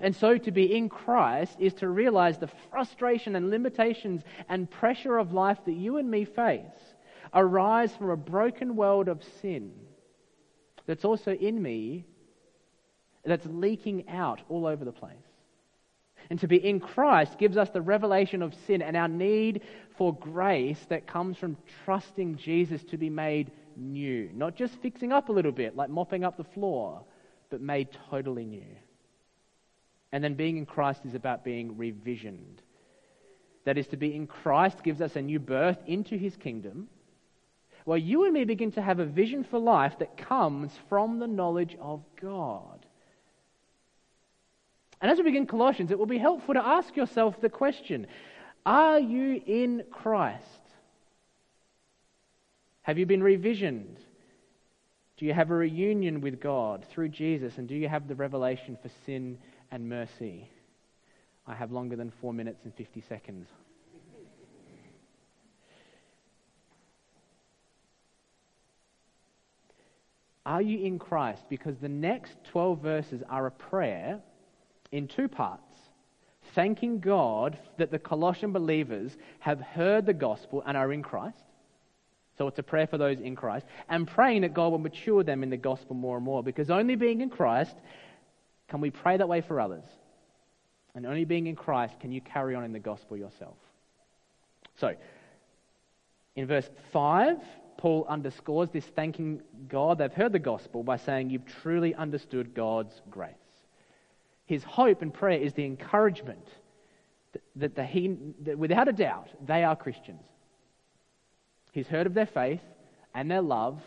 And 0.00 0.14
so 0.14 0.38
to 0.38 0.50
be 0.50 0.76
in 0.76 0.88
Christ 0.88 1.56
is 1.58 1.74
to 1.74 1.88
realize 1.88 2.38
the 2.38 2.50
frustration 2.70 3.36
and 3.36 3.50
limitations 3.50 4.22
and 4.48 4.70
pressure 4.70 5.18
of 5.18 5.32
life 5.32 5.58
that 5.66 5.74
you 5.74 5.98
and 5.98 6.10
me 6.10 6.24
face 6.24 6.94
arise 7.34 7.94
from 7.94 8.10
a 8.10 8.16
broken 8.16 8.76
world 8.76 9.08
of 9.08 9.22
sin 9.40 9.72
that's 10.86 11.04
also 11.04 11.32
in 11.32 11.60
me, 11.60 12.04
that's 13.24 13.46
leaking 13.46 14.08
out 14.08 14.40
all 14.48 14.66
over 14.66 14.84
the 14.84 14.92
place. 14.92 15.31
And 16.32 16.40
to 16.40 16.48
be 16.48 16.66
in 16.66 16.80
Christ 16.80 17.36
gives 17.36 17.58
us 17.58 17.68
the 17.68 17.82
revelation 17.82 18.40
of 18.40 18.54
sin 18.66 18.80
and 18.80 18.96
our 18.96 19.06
need 19.06 19.60
for 19.98 20.14
grace 20.14 20.82
that 20.88 21.06
comes 21.06 21.36
from 21.36 21.58
trusting 21.84 22.36
Jesus 22.36 22.82
to 22.84 22.96
be 22.96 23.10
made 23.10 23.50
new. 23.76 24.30
Not 24.32 24.56
just 24.56 24.80
fixing 24.80 25.12
up 25.12 25.28
a 25.28 25.32
little 25.32 25.52
bit, 25.52 25.76
like 25.76 25.90
mopping 25.90 26.24
up 26.24 26.38
the 26.38 26.44
floor, 26.44 27.04
but 27.50 27.60
made 27.60 27.88
totally 28.08 28.46
new. 28.46 28.74
And 30.10 30.24
then 30.24 30.32
being 30.32 30.56
in 30.56 30.64
Christ 30.64 31.02
is 31.04 31.14
about 31.14 31.44
being 31.44 31.76
revisioned. 31.76 32.62
That 33.66 33.76
is, 33.76 33.88
to 33.88 33.98
be 33.98 34.14
in 34.14 34.26
Christ 34.26 34.82
gives 34.82 35.02
us 35.02 35.16
a 35.16 35.20
new 35.20 35.38
birth 35.38 35.82
into 35.86 36.16
his 36.16 36.34
kingdom, 36.38 36.88
Well, 37.84 37.98
you 37.98 38.24
and 38.24 38.32
me 38.32 38.44
begin 38.44 38.72
to 38.72 38.80
have 38.80 39.00
a 39.00 39.04
vision 39.04 39.44
for 39.44 39.58
life 39.58 39.98
that 39.98 40.16
comes 40.16 40.72
from 40.88 41.18
the 41.18 41.28
knowledge 41.28 41.76
of 41.78 42.02
God. 42.18 42.81
And 45.02 45.10
as 45.10 45.18
we 45.18 45.24
begin 45.24 45.46
Colossians, 45.46 45.90
it 45.90 45.98
will 45.98 46.06
be 46.06 46.18
helpful 46.18 46.54
to 46.54 46.64
ask 46.64 46.96
yourself 46.96 47.40
the 47.40 47.48
question 47.48 48.06
Are 48.64 49.00
you 49.00 49.42
in 49.44 49.82
Christ? 49.90 50.46
Have 52.82 52.98
you 52.98 53.04
been 53.04 53.22
revisioned? 53.22 53.98
Do 55.16 55.26
you 55.26 55.34
have 55.34 55.50
a 55.50 55.54
reunion 55.54 56.20
with 56.20 56.40
God 56.40 56.86
through 56.90 57.08
Jesus? 57.10 57.58
And 57.58 57.68
do 57.68 57.74
you 57.74 57.88
have 57.88 58.06
the 58.06 58.14
revelation 58.14 58.78
for 58.80 58.90
sin 59.04 59.38
and 59.72 59.88
mercy? 59.88 60.48
I 61.46 61.54
have 61.54 61.72
longer 61.72 61.96
than 61.96 62.12
four 62.20 62.32
minutes 62.32 62.64
and 62.64 62.74
50 62.74 63.02
seconds. 63.08 63.48
Are 70.46 70.62
you 70.62 70.84
in 70.84 70.98
Christ? 70.98 71.42
Because 71.48 71.76
the 71.78 71.88
next 71.88 72.36
12 72.50 72.80
verses 72.80 73.22
are 73.28 73.46
a 73.46 73.50
prayer 73.50 74.20
in 74.92 75.08
two 75.08 75.26
parts 75.28 75.72
thanking 76.54 77.00
God 77.00 77.58
that 77.78 77.90
the 77.90 77.98
Colossian 77.98 78.52
believers 78.52 79.16
have 79.40 79.60
heard 79.60 80.06
the 80.06 80.12
gospel 80.12 80.62
and 80.66 80.76
are 80.76 80.92
in 80.92 81.02
Christ. 81.02 81.42
So 82.38 82.46
it's 82.46 82.58
a 82.58 82.62
prayer 82.62 82.86
for 82.86 82.98
those 82.98 83.20
in 83.20 83.36
Christ, 83.36 83.66
and 83.88 84.06
praying 84.06 84.42
that 84.42 84.54
God 84.54 84.70
will 84.70 84.78
mature 84.78 85.22
them 85.22 85.42
in 85.42 85.50
the 85.50 85.56
gospel 85.56 85.94
more 85.94 86.16
and 86.16 86.24
more, 86.24 86.42
because 86.42 86.70
only 86.70 86.96
being 86.96 87.20
in 87.20 87.30
Christ 87.30 87.76
can 88.68 88.80
we 88.80 88.90
pray 88.90 89.16
that 89.16 89.28
way 89.28 89.42
for 89.42 89.60
others. 89.60 89.84
And 90.94 91.06
only 91.06 91.24
being 91.24 91.46
in 91.46 91.56
Christ 91.56 92.00
can 92.00 92.12
you 92.12 92.20
carry 92.20 92.54
on 92.54 92.64
in 92.64 92.72
the 92.72 92.78
gospel 92.78 93.16
yourself. 93.16 93.56
So, 94.78 94.94
in 96.36 96.46
verse 96.46 96.68
5, 96.92 97.36
Paul 97.76 98.06
underscores 98.08 98.70
this 98.70 98.84
thanking 98.84 99.42
God. 99.68 99.98
They've 99.98 100.12
heard 100.12 100.32
the 100.32 100.38
gospel 100.38 100.82
by 100.82 100.96
saying, 100.96 101.30
You've 101.30 101.46
truly 101.62 101.94
understood 101.94 102.54
God's 102.54 103.00
grace. 103.10 103.34
His 104.46 104.64
hope 104.64 105.02
and 105.02 105.12
prayer 105.12 105.38
is 105.38 105.54
the 105.54 105.64
encouragement 105.64 106.46
that, 107.32 107.42
that, 107.56 107.74
the, 107.76 107.84
he, 107.84 108.16
that 108.42 108.58
without 108.58 108.88
a 108.88 108.92
doubt, 108.92 109.28
they 109.46 109.64
are 109.64 109.76
Christians. 109.76 110.22
He's 111.72 111.86
heard 111.86 112.06
of 112.06 112.14
their 112.14 112.26
faith 112.26 112.60
and 113.14 113.30
their 113.30 113.40
love 113.40 113.80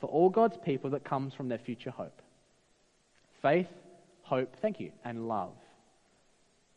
for 0.00 0.06
all 0.06 0.30
God's 0.30 0.56
people 0.64 0.90
that 0.90 1.04
comes 1.04 1.34
from 1.34 1.48
their 1.48 1.58
future 1.58 1.90
hope. 1.90 2.22
Faith, 3.40 3.68
hope, 4.22 4.54
thank 4.60 4.78
you, 4.80 4.92
and 5.04 5.28
love. 5.28 5.52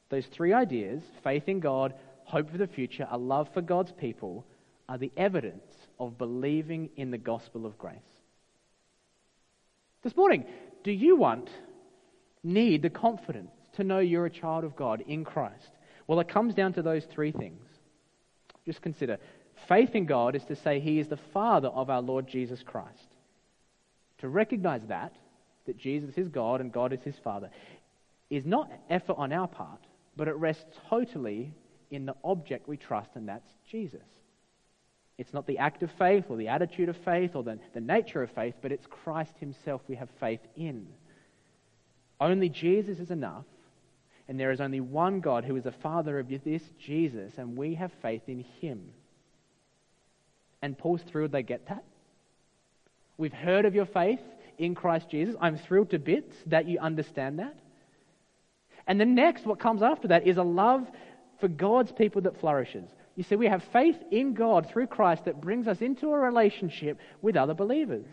Those 0.10 0.26
three 0.28 0.54
ideas 0.54 1.04
faith 1.24 1.48
in 1.48 1.60
God, 1.60 1.94
hope 2.24 2.50
for 2.52 2.58
the 2.58 2.68
future, 2.68 3.08
a 3.10 3.18
love 3.18 3.50
for 3.54 3.62
God's 3.62 3.92
people 3.92 4.46
are 4.90 4.98
the 4.98 5.12
evidence 5.18 5.64
of 6.00 6.18
believing 6.18 6.90
in 6.98 7.12
the 7.12 7.18
gospel 7.18 7.66
of 7.66 7.78
grace. 7.78 7.98
This 10.04 10.16
morning, 10.16 10.46
do 10.84 10.92
you 10.92 11.16
want, 11.16 11.50
need 12.46 12.82
the 12.82 12.90
confidence 12.90 13.52
to 13.74 13.84
know 13.84 14.00
you're 14.00 14.26
a 14.26 14.32
child 14.32 14.64
of 14.64 14.76
God 14.76 15.04
in 15.08 15.26
Christ? 15.26 15.72
Well, 16.08 16.20
it 16.20 16.30
comes 16.30 16.54
down 16.54 16.74
to 16.74 16.82
those 16.82 17.06
three 17.06 17.32
things. 17.32 17.66
Just 18.66 18.82
consider 18.82 19.18
faith 19.68 19.96
in 19.96 20.06
God 20.06 20.36
is 20.36 20.44
to 20.46 20.56
say 20.56 20.80
He 20.80 21.00
is 21.00 21.08
the 21.08 21.20
Father 21.34 21.70
of 21.70 21.90
our 21.90 22.02
Lord 22.02 22.28
Jesus 22.28 22.62
Christ. 22.64 23.16
To 24.20 24.30
recognize 24.30 24.82
that, 24.88 25.14
that 25.66 25.78
Jesus 25.78 26.18
is 26.18 26.28
God 26.30 26.62
and 26.62 26.72
God 26.72 26.94
is 26.94 27.02
His 27.02 27.16
Father, 27.24 27.50
is 28.30 28.46
not 28.46 28.72
effort 28.90 29.18
on 29.18 29.34
our 29.34 29.48
part, 29.48 29.82
but 30.16 30.28
it 30.28 30.36
rests 30.36 30.64
totally 30.90 31.54
in 31.92 32.06
the 32.06 32.16
object 32.24 32.68
we 32.68 32.78
trust, 32.78 33.10
and 33.16 33.28
that's 33.28 33.50
Jesus. 33.70 34.02
It's 35.18 35.34
not 35.34 35.48
the 35.48 35.60
act 35.60 35.82
of 35.82 35.90
faith 35.98 36.26
or 36.30 36.38
the 36.38 36.50
attitude 36.50 36.90
of 36.90 36.98
faith 37.06 37.36
or 37.36 37.44
the, 37.44 37.58
the 37.74 37.82
nature 37.82 38.22
of 38.22 38.32
faith, 38.32 38.56
but 38.62 38.72
it's 38.72 38.86
Christ 38.88 39.34
Himself 39.40 39.82
we 39.88 39.96
have 39.96 40.10
faith 40.20 40.42
in. 40.56 40.88
Only 42.20 42.50
Jesus 42.50 43.00
is 43.00 43.12
enough, 43.12 43.46
and 44.28 44.40
there 44.40 44.52
is 44.52 44.62
only 44.62 44.80
one 44.80 45.20
God 45.20 45.46
who 45.46 45.56
is 45.56 45.64
the 45.64 45.72
Father 45.72 46.20
of 46.20 46.30
this 46.30 46.64
Jesus, 46.80 47.34
and 47.38 47.58
we 47.58 47.76
have 47.76 47.92
faith 48.02 48.24
in 48.28 48.46
Him. 48.62 48.92
And 50.62 50.78
Paul's 50.78 51.02
thrilled 51.04 51.32
they 51.32 51.44
get 51.44 51.68
that. 51.68 51.84
We've 53.18 53.34
heard 53.34 53.66
of 53.66 53.76
your 53.76 53.86
faith 53.86 54.20
in 54.58 54.76
Christ 54.76 55.10
Jesus. 55.10 55.36
I'm 55.40 55.58
thrilled 55.58 55.92
to 55.92 56.00
bits 56.00 56.36
that 56.48 56.68
you 56.68 56.80
understand 56.80 57.40
that. 57.40 57.56
And 58.88 59.00
then 59.00 59.16
next, 59.16 59.46
what 59.46 59.60
comes 59.60 59.82
after 59.82 60.10
that 60.10 60.28
is 60.28 60.38
a 60.38 60.44
love 60.44 60.88
for 61.40 61.48
God's 61.48 61.92
people 61.92 62.22
that 62.22 62.40
flourishes. 62.40 62.90
You 63.16 63.24
see, 63.24 63.36
we 63.36 63.48
have 63.48 63.64
faith 63.72 63.98
in 64.12 64.34
God 64.34 64.70
through 64.70 64.88
Christ 64.88 65.26
that 65.26 65.42
brings 65.42 65.68
us 65.68 65.82
into 65.82 66.10
a 66.12 66.20
relationship 66.20 67.00
with 67.22 67.38
other 67.38 67.54
believers. 67.54 68.06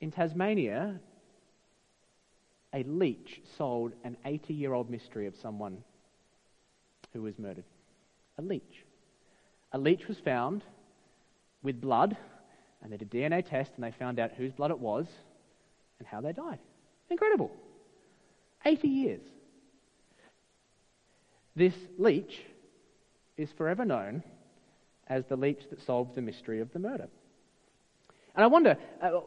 In 0.00 0.10
Tasmania, 0.10 0.98
a 2.72 2.82
leech 2.84 3.40
sold 3.58 3.92
an 4.04 4.16
80 4.24 4.54
year 4.54 4.72
old 4.72 4.90
mystery 4.90 5.26
of 5.26 5.34
someone 5.36 5.78
who 7.12 7.22
was 7.22 7.38
murdered. 7.38 7.64
A 8.38 8.42
leech. 8.42 8.84
A 9.72 9.78
leech 9.78 10.06
was 10.08 10.18
found 10.18 10.64
with 11.62 11.80
blood, 11.80 12.16
and 12.82 12.92
they 12.92 12.96
did 12.96 13.12
a 13.12 13.16
DNA 13.16 13.46
test 13.46 13.72
and 13.74 13.84
they 13.84 13.92
found 13.92 14.18
out 14.18 14.32
whose 14.32 14.52
blood 14.52 14.70
it 14.70 14.78
was 14.78 15.06
and 15.98 16.08
how 16.08 16.20
they 16.20 16.32
died. 16.32 16.58
Incredible. 17.10 17.50
80 18.64 18.88
years. 18.88 19.20
This 21.56 21.74
leech 21.98 22.40
is 23.36 23.50
forever 23.52 23.84
known 23.84 24.22
as 25.08 25.24
the 25.26 25.36
leech 25.36 25.68
that 25.70 25.84
solved 25.84 26.14
the 26.14 26.22
mystery 26.22 26.60
of 26.60 26.72
the 26.72 26.78
murder. 26.78 27.08
And 28.34 28.44
I 28.44 28.46
wonder, 28.46 28.78
uh, 29.02 29.20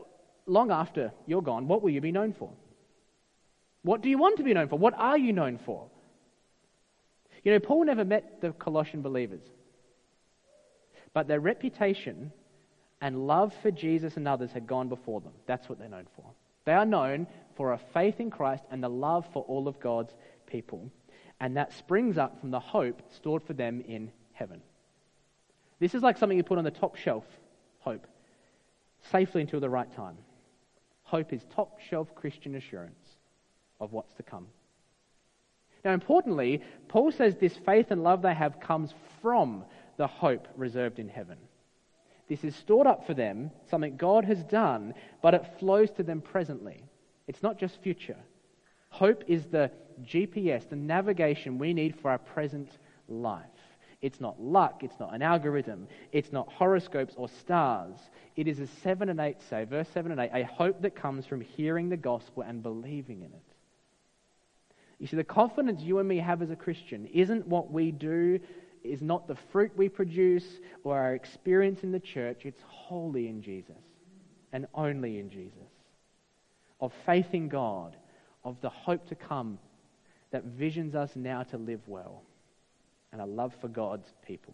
long 0.45 0.71
after 0.71 1.11
you're 1.25 1.41
gone, 1.41 1.67
what 1.67 1.81
will 1.81 1.89
you 1.89 2.01
be 2.01 2.11
known 2.11 2.33
for? 2.33 2.51
What 3.83 4.01
do 4.01 4.09
you 4.09 4.17
want 4.17 4.37
to 4.37 4.43
be 4.43 4.53
known 4.53 4.69
for? 4.69 4.77
What 4.77 4.93
are 4.97 5.17
you 5.17 5.33
known 5.33 5.57
for? 5.57 5.87
You 7.43 7.51
know, 7.51 7.59
Paul 7.59 7.85
never 7.85 8.05
met 8.05 8.39
the 8.41 8.51
Colossian 8.53 9.01
believers, 9.01 9.41
but 11.13 11.27
their 11.27 11.41
reputation 11.41 12.31
and 13.01 13.27
love 13.27 13.53
for 13.61 13.69
Jesus 13.69 14.15
and 14.15 14.27
others 14.27 14.51
had 14.51 14.65
gone 14.65 14.87
before 14.87 15.19
them. 15.19 15.33
That's 15.45 15.67
what 15.67 15.77
they're 15.77 15.89
known 15.89 16.07
for. 16.15 16.23
They 16.65 16.71
are 16.71 16.85
known 16.85 17.27
for 17.55 17.73
a 17.73 17.77
faith 17.93 18.21
in 18.21 18.31
Christ 18.31 18.63
and 18.71 18.81
the 18.81 18.89
love 18.89 19.25
for 19.33 19.43
all 19.43 19.67
of 19.67 19.79
God's 19.81 20.13
people. 20.47 20.89
And 21.41 21.57
that 21.57 21.73
springs 21.73 22.17
up 22.17 22.39
from 22.39 22.51
the 22.51 22.61
hope 22.61 23.01
stored 23.11 23.43
for 23.43 23.51
them 23.51 23.81
in 23.85 24.11
heaven. 24.31 24.61
This 25.79 25.93
is 25.93 26.01
like 26.01 26.17
something 26.17 26.37
you 26.37 26.43
put 26.43 26.57
on 26.57 26.63
the 26.63 26.71
top 26.71 26.95
shelf, 26.95 27.25
hope, 27.79 28.07
safely 29.11 29.41
until 29.41 29.59
the 29.59 29.69
right 29.69 29.93
time. 29.93 30.15
Hope 31.13 31.31
is 31.31 31.45
top 31.53 31.79
shelf 31.79 32.15
Christian 32.15 32.55
assurance 32.55 33.17
of 33.79 33.93
what's 33.93 34.15
to 34.15 34.23
come. 34.23 34.47
Now, 35.85 35.93
importantly, 35.93 36.63
Paul 36.87 37.11
says 37.11 37.35
this 37.35 37.55
faith 37.55 37.91
and 37.91 38.01
love 38.01 38.23
they 38.23 38.33
have 38.33 38.59
comes 38.59 38.95
from 39.21 39.63
the 39.97 40.07
hope 40.07 40.47
reserved 40.57 40.97
in 40.97 41.07
heaven. 41.07 41.37
This 42.27 42.43
is 42.43 42.55
stored 42.55 42.87
up 42.87 43.05
for 43.05 43.13
them, 43.13 43.51
something 43.69 43.95
God 43.95 44.25
has 44.25 44.43
done, 44.45 44.95
but 45.21 45.35
it 45.35 45.59
flows 45.59 45.91
to 45.91 46.03
them 46.03 46.19
presently. 46.19 46.83
It's 47.27 47.43
not 47.43 47.59
just 47.59 47.83
future. 47.83 48.17
Hope 48.89 49.23
is 49.27 49.45
the 49.45 49.69
GPS, 50.03 50.67
the 50.67 50.75
navigation 50.75 51.59
we 51.59 51.75
need 51.75 51.95
for 52.01 52.09
our 52.09 52.17
present 52.17 52.71
life. 53.07 53.45
It's 54.03 54.19
not 54.19 54.39
luck, 54.39 54.83
it's 54.83 54.99
not 54.99 55.15
an 55.15 55.21
algorithm, 55.21 55.87
it's 56.11 56.33
not 56.33 56.51
horoscopes 56.51 57.13
or 57.15 57.29
stars. 57.29 57.95
It 58.35 58.49
is, 58.49 58.59
as 58.59 58.69
7 58.83 59.07
and 59.07 59.17
8 59.17 59.37
say, 59.49 59.63
verse 59.63 59.87
7 59.93 60.11
and 60.11 60.19
8, 60.19 60.29
a 60.33 60.45
hope 60.45 60.81
that 60.81 60.93
comes 60.93 61.25
from 61.25 61.39
hearing 61.39 61.87
the 61.87 61.95
gospel 61.95 62.43
and 62.43 62.61
believing 62.61 63.21
in 63.21 63.27
it. 63.27 63.41
You 64.99 65.07
see, 65.07 65.15
the 65.15 65.23
confidence 65.23 65.81
you 65.81 65.99
and 65.99 66.07
me 66.07 66.17
have 66.17 66.41
as 66.41 66.51
a 66.51 66.55
Christian 66.55 67.05
isn't 67.13 67.47
what 67.47 67.71
we 67.71 67.91
do, 67.91 68.41
is 68.83 69.01
not 69.01 69.25
the 69.25 69.37
fruit 69.53 69.71
we 69.77 69.87
produce 69.87 70.59
or 70.83 70.97
our 70.97 71.15
experience 71.15 71.83
in 71.83 71.93
the 71.93 71.99
church. 72.01 72.41
It's 72.43 72.61
wholly 72.67 73.29
in 73.29 73.41
Jesus 73.41 73.81
and 74.51 74.67
only 74.73 75.19
in 75.19 75.29
Jesus. 75.29 75.69
Of 76.81 76.91
faith 77.05 77.33
in 77.33 77.47
God, 77.47 77.95
of 78.43 78.59
the 78.59 78.69
hope 78.69 79.07
to 79.07 79.15
come 79.15 79.59
that 80.31 80.43
visions 80.43 80.93
us 80.93 81.11
now 81.15 81.43
to 81.43 81.57
live 81.57 81.79
well, 81.87 82.23
and 83.13 83.21
a 83.21 83.25
love 83.25 83.53
for 83.61 83.69
God's 83.69 84.11
people. 84.27 84.53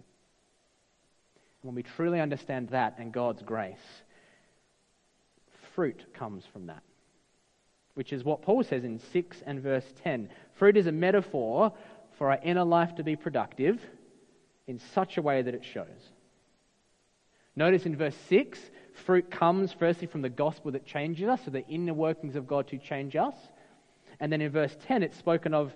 And 1.62 1.70
when 1.70 1.76
we 1.76 1.84
truly 1.84 2.22
understand 2.22 2.70
that 2.70 3.00
and 3.00 3.12
God's 3.12 3.42
grace, 3.42 4.04
fruit 5.74 6.14
comes 6.14 6.46
from 6.46 6.68
that 6.68 6.84
which 8.00 8.14
is 8.14 8.24
what 8.24 8.42
Paul 8.42 8.64
says 8.64 8.86
in 8.86 8.98
6 9.12 9.44
and 9.46 9.62
verse 9.62 9.84
10. 10.06 10.30
Fruit 10.54 10.78
is 10.78 10.88
a 10.88 10.92
metaphor 10.94 11.74
for 12.18 12.32
our 12.32 12.40
inner 12.42 12.64
life 12.64 12.96
to 12.96 13.04
be 13.04 13.18
productive 13.18 13.78
in 14.68 14.80
such 14.94 15.18
a 15.18 15.22
way 15.22 15.42
that 15.42 15.54
it 15.54 15.66
shows. 15.66 16.14
Notice 17.58 17.86
in 17.86 17.98
verse 17.98 18.16
6, 18.30 18.58
fruit 19.06 19.30
comes 19.30 19.74
firstly 19.74 20.08
from 20.08 20.22
the 20.22 20.30
gospel 20.30 20.72
that 20.72 20.86
changes 20.86 21.28
us, 21.28 21.42
so 21.44 21.52
the 21.52 21.68
inner 21.68 21.94
workings 21.94 22.38
of 22.38 22.48
God 22.48 22.70
to 22.70 22.78
change 22.78 23.18
us. 23.18 23.36
And 24.22 24.32
then 24.32 24.40
in 24.40 24.50
verse 24.50 24.78
10, 24.88 25.04
it's 25.04 25.18
spoken 25.18 25.54
of 25.54 25.74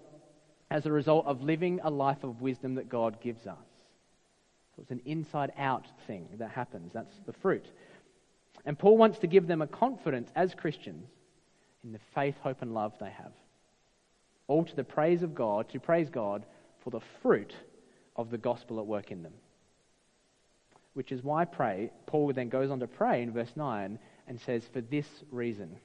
as 0.73 0.87
a 0.87 0.91
result 0.91 1.27
of 1.27 1.43
living 1.43 1.79
a 1.83 1.89
life 1.89 2.23
of 2.23 2.41
wisdom 2.41 2.73
that 2.75 2.89
God 2.89 3.21
gives 3.21 3.45
us. 3.45 3.57
So 4.75 4.81
it's 4.81 4.89
an 4.89 5.01
inside 5.05 5.53
out 5.55 5.85
thing 6.07 6.27
that 6.39 6.49
happens. 6.49 6.91
That's 6.91 7.15
the 7.27 7.31
fruit. 7.31 7.67
And 8.65 8.77
Paul 8.77 8.97
wants 8.97 9.19
to 9.19 9.27
give 9.27 9.45
them 9.45 9.61
a 9.61 9.67
confidence 9.67 10.31
as 10.35 10.55
Christians 10.55 11.05
in 11.83 11.91
the 11.91 11.99
faith, 12.15 12.33
hope, 12.41 12.63
and 12.63 12.73
love 12.73 12.93
they 12.99 13.11
have. 13.11 13.33
All 14.47 14.65
to 14.65 14.75
the 14.75 14.83
praise 14.83 15.21
of 15.21 15.35
God, 15.35 15.69
to 15.69 15.79
praise 15.79 16.09
God 16.09 16.43
for 16.83 16.89
the 16.89 17.05
fruit 17.21 17.53
of 18.15 18.31
the 18.31 18.39
gospel 18.39 18.79
at 18.79 18.87
work 18.87 19.11
in 19.11 19.21
them. 19.21 19.33
Which 20.95 21.11
is 21.11 21.23
why 21.23 21.45
pray, 21.45 21.91
Paul 22.07 22.33
then 22.33 22.49
goes 22.49 22.71
on 22.71 22.79
to 22.79 22.87
pray 22.87 23.21
in 23.21 23.31
verse 23.31 23.51
9 23.55 23.99
and 24.27 24.41
says, 24.41 24.63
For 24.73 24.81
this 24.81 25.07
reason. 25.29 25.75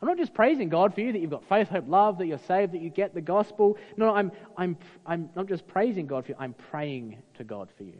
I'm 0.00 0.08
not 0.08 0.16
just 0.16 0.32
praising 0.32 0.68
God 0.68 0.94
for 0.94 1.00
you 1.00 1.12
that 1.12 1.18
you've 1.18 1.30
got 1.30 1.48
faith, 1.48 1.68
hope, 1.68 1.88
love, 1.88 2.18
that 2.18 2.26
you're 2.26 2.38
saved, 2.38 2.72
that 2.72 2.80
you 2.80 2.90
get 2.90 3.14
the 3.14 3.20
gospel. 3.20 3.76
No, 3.96 4.14
I'm, 4.14 4.30
I'm, 4.56 4.76
I'm 5.04 5.30
not 5.34 5.46
just 5.46 5.66
praising 5.66 6.06
God 6.06 6.24
for 6.24 6.32
you, 6.32 6.36
I'm 6.38 6.54
praying 6.54 7.18
to 7.36 7.44
God 7.44 7.68
for 7.76 7.82
you. 7.82 7.98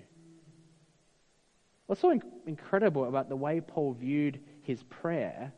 What's 1.86 2.02
so 2.02 2.18
incredible 2.46 3.06
about 3.06 3.28
the 3.28 3.36
way 3.36 3.60
Paul 3.60 3.94
viewed 3.94 4.40
his 4.62 4.82
prayer 4.84 5.52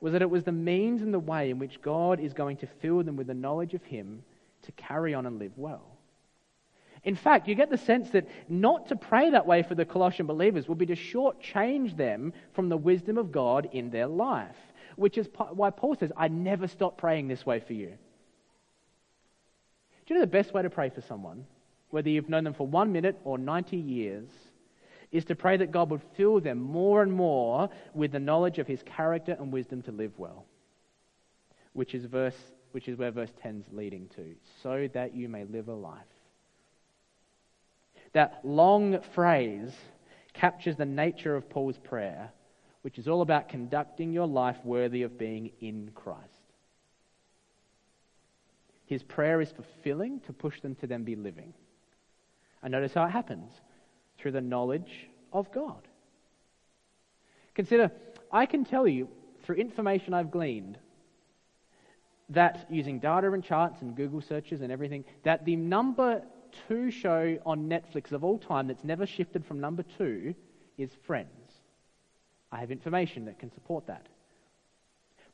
was 0.00 0.12
that 0.12 0.22
it 0.22 0.30
was 0.30 0.44
the 0.44 0.52
means 0.52 1.02
and 1.02 1.12
the 1.12 1.18
way 1.18 1.50
in 1.50 1.58
which 1.58 1.82
God 1.82 2.20
is 2.20 2.32
going 2.32 2.56
to 2.58 2.66
fill 2.66 3.02
them 3.02 3.16
with 3.16 3.26
the 3.26 3.34
knowledge 3.34 3.74
of 3.74 3.84
Him 3.84 4.22
to 4.62 4.72
carry 4.72 5.14
on 5.14 5.26
and 5.26 5.38
live 5.38 5.52
well. 5.56 5.98
In 7.04 7.14
fact, 7.14 7.48
you 7.48 7.54
get 7.54 7.70
the 7.70 7.78
sense 7.78 8.10
that 8.10 8.28
not 8.48 8.88
to 8.88 8.96
pray 8.96 9.30
that 9.30 9.46
way 9.46 9.62
for 9.62 9.74
the 9.74 9.86
Colossian 9.86 10.26
believers 10.26 10.68
would 10.68 10.78
be 10.78 10.86
to 10.86 10.96
shortchange 10.96 11.96
them 11.96 12.32
from 12.52 12.68
the 12.68 12.76
wisdom 12.76 13.16
of 13.16 13.32
God 13.32 13.68
in 13.72 13.90
their 13.90 14.06
life 14.06 14.56
which 14.96 15.18
is 15.18 15.28
why 15.52 15.70
Paul 15.70 15.96
says, 15.96 16.12
I 16.16 16.28
never 16.28 16.66
stop 16.68 16.98
praying 16.98 17.28
this 17.28 17.44
way 17.44 17.60
for 17.60 17.72
you. 17.72 17.88
Do 20.06 20.14
you 20.14 20.14
know 20.14 20.20
the 20.20 20.26
best 20.26 20.52
way 20.52 20.62
to 20.62 20.70
pray 20.70 20.90
for 20.90 21.00
someone, 21.02 21.46
whether 21.90 22.08
you've 22.08 22.28
known 22.28 22.44
them 22.44 22.54
for 22.54 22.66
one 22.66 22.92
minute 22.92 23.20
or 23.24 23.38
90 23.38 23.76
years, 23.76 24.28
is 25.12 25.24
to 25.26 25.34
pray 25.34 25.56
that 25.56 25.72
God 25.72 25.90
would 25.90 26.02
fill 26.16 26.40
them 26.40 26.60
more 26.60 27.02
and 27.02 27.12
more 27.12 27.68
with 27.94 28.12
the 28.12 28.20
knowledge 28.20 28.58
of 28.58 28.66
his 28.66 28.82
character 28.82 29.36
and 29.38 29.52
wisdom 29.52 29.82
to 29.82 29.92
live 29.92 30.12
well. 30.18 30.44
Which 31.72 31.94
is, 31.94 32.04
verse, 32.04 32.36
which 32.72 32.88
is 32.88 32.96
where 32.96 33.10
verse 33.10 33.32
10 33.42 33.64
is 33.66 33.72
leading 33.72 34.08
to. 34.16 34.34
So 34.62 34.88
that 34.94 35.14
you 35.14 35.28
may 35.28 35.44
live 35.44 35.68
a 35.68 35.74
life. 35.74 36.00
That 38.12 38.40
long 38.44 39.00
phrase 39.14 39.72
captures 40.32 40.76
the 40.76 40.84
nature 40.84 41.36
of 41.36 41.48
Paul's 41.48 41.78
prayer 41.78 42.32
which 42.82 42.98
is 42.98 43.08
all 43.08 43.22
about 43.22 43.48
conducting 43.48 44.12
your 44.12 44.26
life 44.26 44.56
worthy 44.64 45.02
of 45.02 45.18
being 45.18 45.50
in 45.60 45.90
Christ. 45.94 46.24
His 48.86 49.02
prayer 49.02 49.40
is 49.40 49.52
fulfilling 49.52 50.20
to 50.20 50.32
push 50.32 50.60
them 50.60 50.74
to 50.76 50.86
then 50.86 51.04
be 51.04 51.14
living. 51.14 51.54
And 52.62 52.72
notice 52.72 52.94
how 52.94 53.04
it 53.04 53.10
happens 53.10 53.52
through 54.18 54.32
the 54.32 54.40
knowledge 54.40 55.08
of 55.32 55.52
God. 55.52 55.86
Consider, 57.54 57.90
I 58.32 58.46
can 58.46 58.64
tell 58.64 58.88
you 58.88 59.08
through 59.42 59.56
information 59.56 60.14
I've 60.14 60.30
gleaned 60.30 60.78
that 62.30 62.66
using 62.70 62.98
data 63.00 63.30
and 63.32 63.42
charts 63.42 63.82
and 63.82 63.96
Google 63.96 64.20
searches 64.20 64.60
and 64.60 64.70
everything, 64.72 65.04
that 65.24 65.44
the 65.44 65.56
number 65.56 66.22
two 66.68 66.90
show 66.90 67.38
on 67.44 67.68
Netflix 67.68 68.12
of 68.12 68.24
all 68.24 68.38
time 68.38 68.68
that's 68.68 68.84
never 68.84 69.06
shifted 69.06 69.44
from 69.44 69.60
number 69.60 69.84
two 69.98 70.34
is 70.78 70.90
Friends. 71.06 71.39
I 72.52 72.58
have 72.58 72.70
information 72.70 73.26
that 73.26 73.38
can 73.38 73.52
support 73.52 73.86
that. 73.86 74.06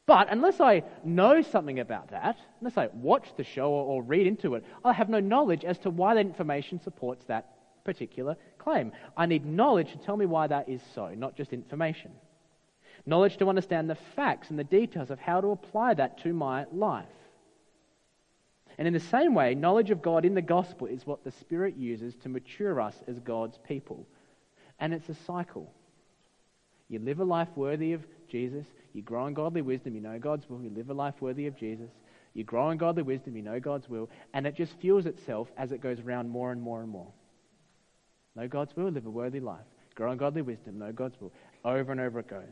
But 0.07 0.29
unless 0.31 0.61
I 0.61 0.85
know 1.05 1.43
something 1.43 1.81
about 1.81 2.11
that, 2.11 2.39
unless 2.61 2.79
I 2.79 2.89
watch 2.95 3.29
the 3.37 3.43
show 3.43 3.71
or, 3.71 4.03
read 4.03 4.27
into 4.27 4.55
it, 4.55 4.65
I 4.85 4.93
have 4.93 5.09
no 5.09 5.19
knowledge 5.19 5.65
as 5.65 5.79
to 5.79 5.91
why 5.91 6.15
that 6.15 6.21
information 6.21 6.81
supports 6.81 7.25
that 7.25 7.57
particular 7.85 8.37
claim. 8.59 8.93
I 9.17 9.27
need 9.27 9.45
knowledge 9.45 9.93
to 9.93 9.99
tell 9.99 10.17
me 10.17 10.27
why 10.27 10.47
that 10.47 10.69
is 10.69 10.81
so, 10.95 11.13
not 11.15 11.37
just 11.37 11.53
information. 11.53 12.13
Knowledge 13.05 13.37
to 13.39 13.49
understand 13.49 13.91
the 13.91 13.97
facts 14.15 14.51
and 14.51 14.59
the 14.59 14.65
details 14.65 15.11
of 15.11 15.19
how 15.19 15.41
to 15.41 15.51
apply 15.51 15.95
that 15.95 16.19
to 16.23 16.33
my 16.33 16.67
life. 16.73 17.07
And 18.79 18.87
in 18.87 18.95
the 18.95 19.01
same 19.01 19.35
way, 19.35 19.55
knowledge 19.55 19.91
of 19.91 20.03
God 20.03 20.25
in 20.25 20.35
the 20.35 20.43
gospel 20.43 20.87
is 20.87 21.07
what 21.07 21.25
the 21.25 21.31
Spirit 21.31 21.77
uses 21.77 22.15
to 22.17 22.29
mature 22.29 22.81
us 22.81 22.97
as 23.09 23.19
God's 23.21 23.59
people. 23.67 24.07
And 24.79 24.93
it's 24.93 25.09
a 25.09 25.15
cycle. 25.15 25.73
You 26.89 26.99
live 27.01 27.21
a 27.21 27.25
life 27.25 27.49
worthy 27.57 27.93
of 27.93 28.05
Jesus. 28.29 28.67
You 28.93 29.03
grow 29.03 29.27
in 29.27 29.35
godly 29.35 29.63
wisdom. 29.63 29.95
You 29.95 30.01
know 30.01 30.19
God's 30.19 30.49
will. 30.49 30.63
You 30.63 30.71
live 30.71 30.91
a 30.91 30.95
life 30.95 31.15
worthy 31.21 31.47
of 31.47 31.57
Jesus. 31.57 31.91
You 32.35 32.45
grow 32.45 32.71
in 32.71 32.79
godly 32.79 33.03
wisdom. 33.03 33.37
You 33.37 33.43
know 33.43 33.59
God's 33.59 33.89
will. 33.89 34.09
And 34.35 34.47
it 34.47 34.55
just 34.55 34.79
fuels 34.81 35.07
itself 35.07 35.49
as 35.57 35.73
it 35.73 35.81
goes 35.81 36.01
around 36.01 36.29
more 36.29 36.53
and 36.53 36.61
more 36.61 36.83
and 36.83 36.91
more. 36.91 37.09
Know 38.35 38.47
God's 38.47 38.77
will. 38.77 38.91
Live 38.91 39.07
a 39.07 39.11
worthy 39.11 39.41
life. 39.41 39.65
Grow 39.95 40.13
in 40.13 40.19
godly 40.19 40.43
wisdom. 40.43 40.79
Know 40.79 40.93
God's 40.93 41.21
will. 41.21 41.33
Over 41.65 41.91
and 41.93 42.01
over 42.01 42.21
it 42.21 42.29
goes. 42.29 42.45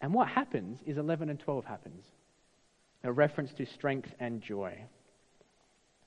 And 0.00 0.12
what 0.12 0.28
happens 0.28 0.80
is 0.86 0.98
11 0.98 1.30
and 1.30 1.40
12 1.40 1.64
happens. 1.64 2.04
A 3.02 3.12
reference 3.12 3.52
to 3.54 3.66
strength 3.66 4.12
and 4.20 4.42
joy. 4.42 4.78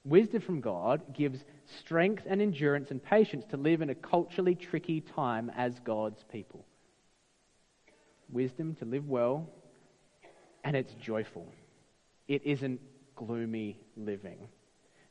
Wisdom 0.08 0.41
from 0.41 0.62
God 0.62 1.13
gives 1.13 1.43
strength 1.80 2.24
and 2.26 2.41
endurance 2.41 2.91
and 2.91 3.04
patience 3.04 3.43
to 3.50 3.58
live 3.58 3.82
in 3.82 3.89
a 3.89 3.96
culturally 3.96 4.56
tricky 4.56 5.02
time 5.02 5.52
as 5.58 5.78
God's 5.84 6.24
people. 6.32 6.65
Wisdom 8.32 8.76
to 8.76 8.86
live 8.86 9.10
well, 9.10 9.50
and 10.63 10.78
it's 10.78 10.93
joyful. 10.93 11.46
It 12.30 12.41
isn't 12.46 12.80
gloomy 13.15 13.82
living. 13.98 14.48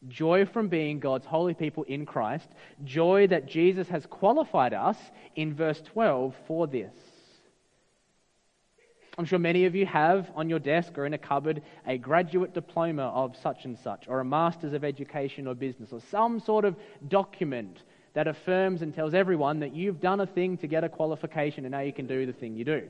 Joy 0.08 0.46
from 0.46 0.68
being 0.68 0.98
God's 0.98 1.26
holy 1.26 1.54
people 1.54 1.82
in 1.82 2.06
Christ. 2.06 2.48
Joy 2.84 3.26
that 3.26 3.46
Jesus 3.46 3.88
has 3.88 4.06
qualified 4.06 4.72
us 4.72 4.96
in 5.34 5.54
verse 5.54 5.82
12 5.92 6.34
for 6.46 6.66
this. 6.66 6.94
I'm 9.18 9.24
sure 9.24 9.38
many 9.38 9.64
of 9.64 9.74
you 9.74 9.86
have 9.86 10.30
on 10.34 10.50
your 10.50 10.58
desk 10.58 10.98
or 10.98 11.06
in 11.06 11.14
a 11.14 11.18
cupboard 11.18 11.62
a 11.86 11.96
graduate 11.96 12.52
diploma 12.52 13.04
of 13.04 13.34
such 13.42 13.64
and 13.64 13.78
such, 13.78 14.04
or 14.08 14.20
a 14.20 14.24
master's 14.24 14.74
of 14.74 14.84
education 14.84 15.46
or 15.46 15.54
business, 15.54 15.92
or 15.92 16.00
some 16.10 16.38
sort 16.38 16.66
of 16.66 16.76
document 17.08 17.82
that 18.12 18.28
affirms 18.28 18.82
and 18.82 18.94
tells 18.94 19.14
everyone 19.14 19.60
that 19.60 19.74
you've 19.74 20.00
done 20.00 20.20
a 20.20 20.26
thing 20.26 20.58
to 20.58 20.66
get 20.66 20.84
a 20.84 20.88
qualification 20.88 21.64
and 21.64 21.72
now 21.72 21.80
you 21.80 21.92
can 21.92 22.06
do 22.06 22.26
the 22.26 22.32
thing 22.32 22.56
you 22.56 22.64
do. 22.64 22.88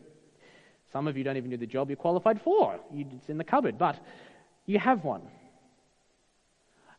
Some 0.92 1.06
of 1.06 1.16
you 1.16 1.22
don't 1.22 1.36
even 1.36 1.50
do 1.50 1.56
the 1.56 1.66
job 1.66 1.90
you're 1.90 1.96
qualified 1.96 2.40
for, 2.42 2.78
it's 2.92 3.28
in 3.28 3.38
the 3.38 3.44
cupboard, 3.44 3.78
but 3.78 3.96
you 4.66 4.78
have 4.78 5.04
one. 5.04 5.22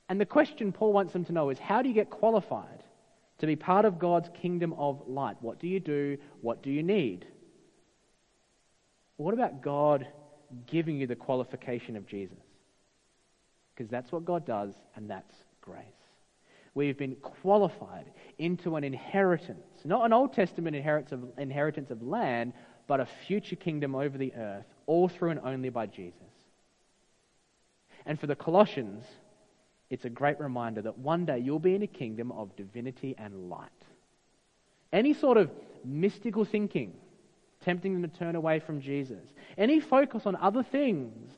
And 0.10 0.22
the 0.22 0.26
question 0.26 0.72
Paul 0.72 0.94
wants 0.94 1.12
them 1.14 1.26
to 1.26 1.34
know 1.34 1.50
is 1.50 1.60
how 1.60 1.82
do 1.82 1.90
you 1.90 1.96
get 1.96 2.10
qualified 2.10 2.84
to 3.40 3.46
be 3.46 3.58
part 3.58 3.84
of 3.86 4.00
God's 4.00 4.30
kingdom 4.42 4.74
of 4.74 5.02
light? 5.08 5.38
What 5.42 5.60
do 5.60 5.68
you 5.68 5.80
do? 5.80 6.18
What 6.42 6.64
do 6.64 6.70
you 6.70 6.82
need? 6.82 7.26
What 9.18 9.34
about 9.34 9.62
God 9.62 10.08
giving 10.68 11.00
you 11.00 11.08
the 11.08 11.16
qualification 11.16 11.96
of 11.96 12.08
Jesus? 12.08 12.38
Because 13.76 13.90
that's 13.90 14.12
what 14.12 14.26
God 14.26 14.46
does, 14.46 14.74
and 14.96 15.10
that's 15.10 15.36
grace. 15.62 15.84
We've 16.74 16.98
been 16.98 17.16
qualified 17.16 18.06
into 18.38 18.76
an 18.76 18.84
inheritance, 18.84 19.66
not 19.84 20.06
an 20.06 20.14
Old 20.14 20.34
Testament 20.34 20.76
inheritance 20.76 21.12
of, 21.12 21.40
inheritance 21.40 21.90
of 21.90 22.04
land, 22.04 22.54
but 22.86 23.00
a 23.00 23.08
future 23.28 23.56
kingdom 23.56 23.96
over 23.96 24.18
the 24.18 24.34
earth, 24.36 24.66
all 24.86 25.10
through 25.10 25.32
and 25.32 25.40
only 25.40 25.70
by 25.70 25.88
Jesus. 25.88 26.22
And 28.06 28.20
for 28.20 28.28
the 28.28 28.36
Colossians, 28.36 29.04
it's 29.90 30.06
a 30.06 30.10
great 30.10 30.40
reminder 30.40 30.82
that 30.84 30.98
one 30.98 31.26
day 31.26 31.40
you'll 31.40 31.60
be 31.60 31.76
in 31.76 31.82
a 31.82 31.88
kingdom 31.88 32.32
of 32.32 32.56
divinity 32.56 33.16
and 33.18 33.50
light. 33.50 33.70
Any 34.94 35.14
sort 35.14 35.38
of 35.38 35.50
mystical 35.84 36.46
thinking 36.46 36.94
tempting 37.68 38.00
them 38.00 38.10
to 38.10 38.18
turn 38.18 38.38
away 38.38 38.62
from 38.62 38.80
Jesus. 38.80 39.26
Any 39.58 39.82
focus 39.82 40.26
on 40.26 40.38
other 40.38 40.64
things 40.64 41.34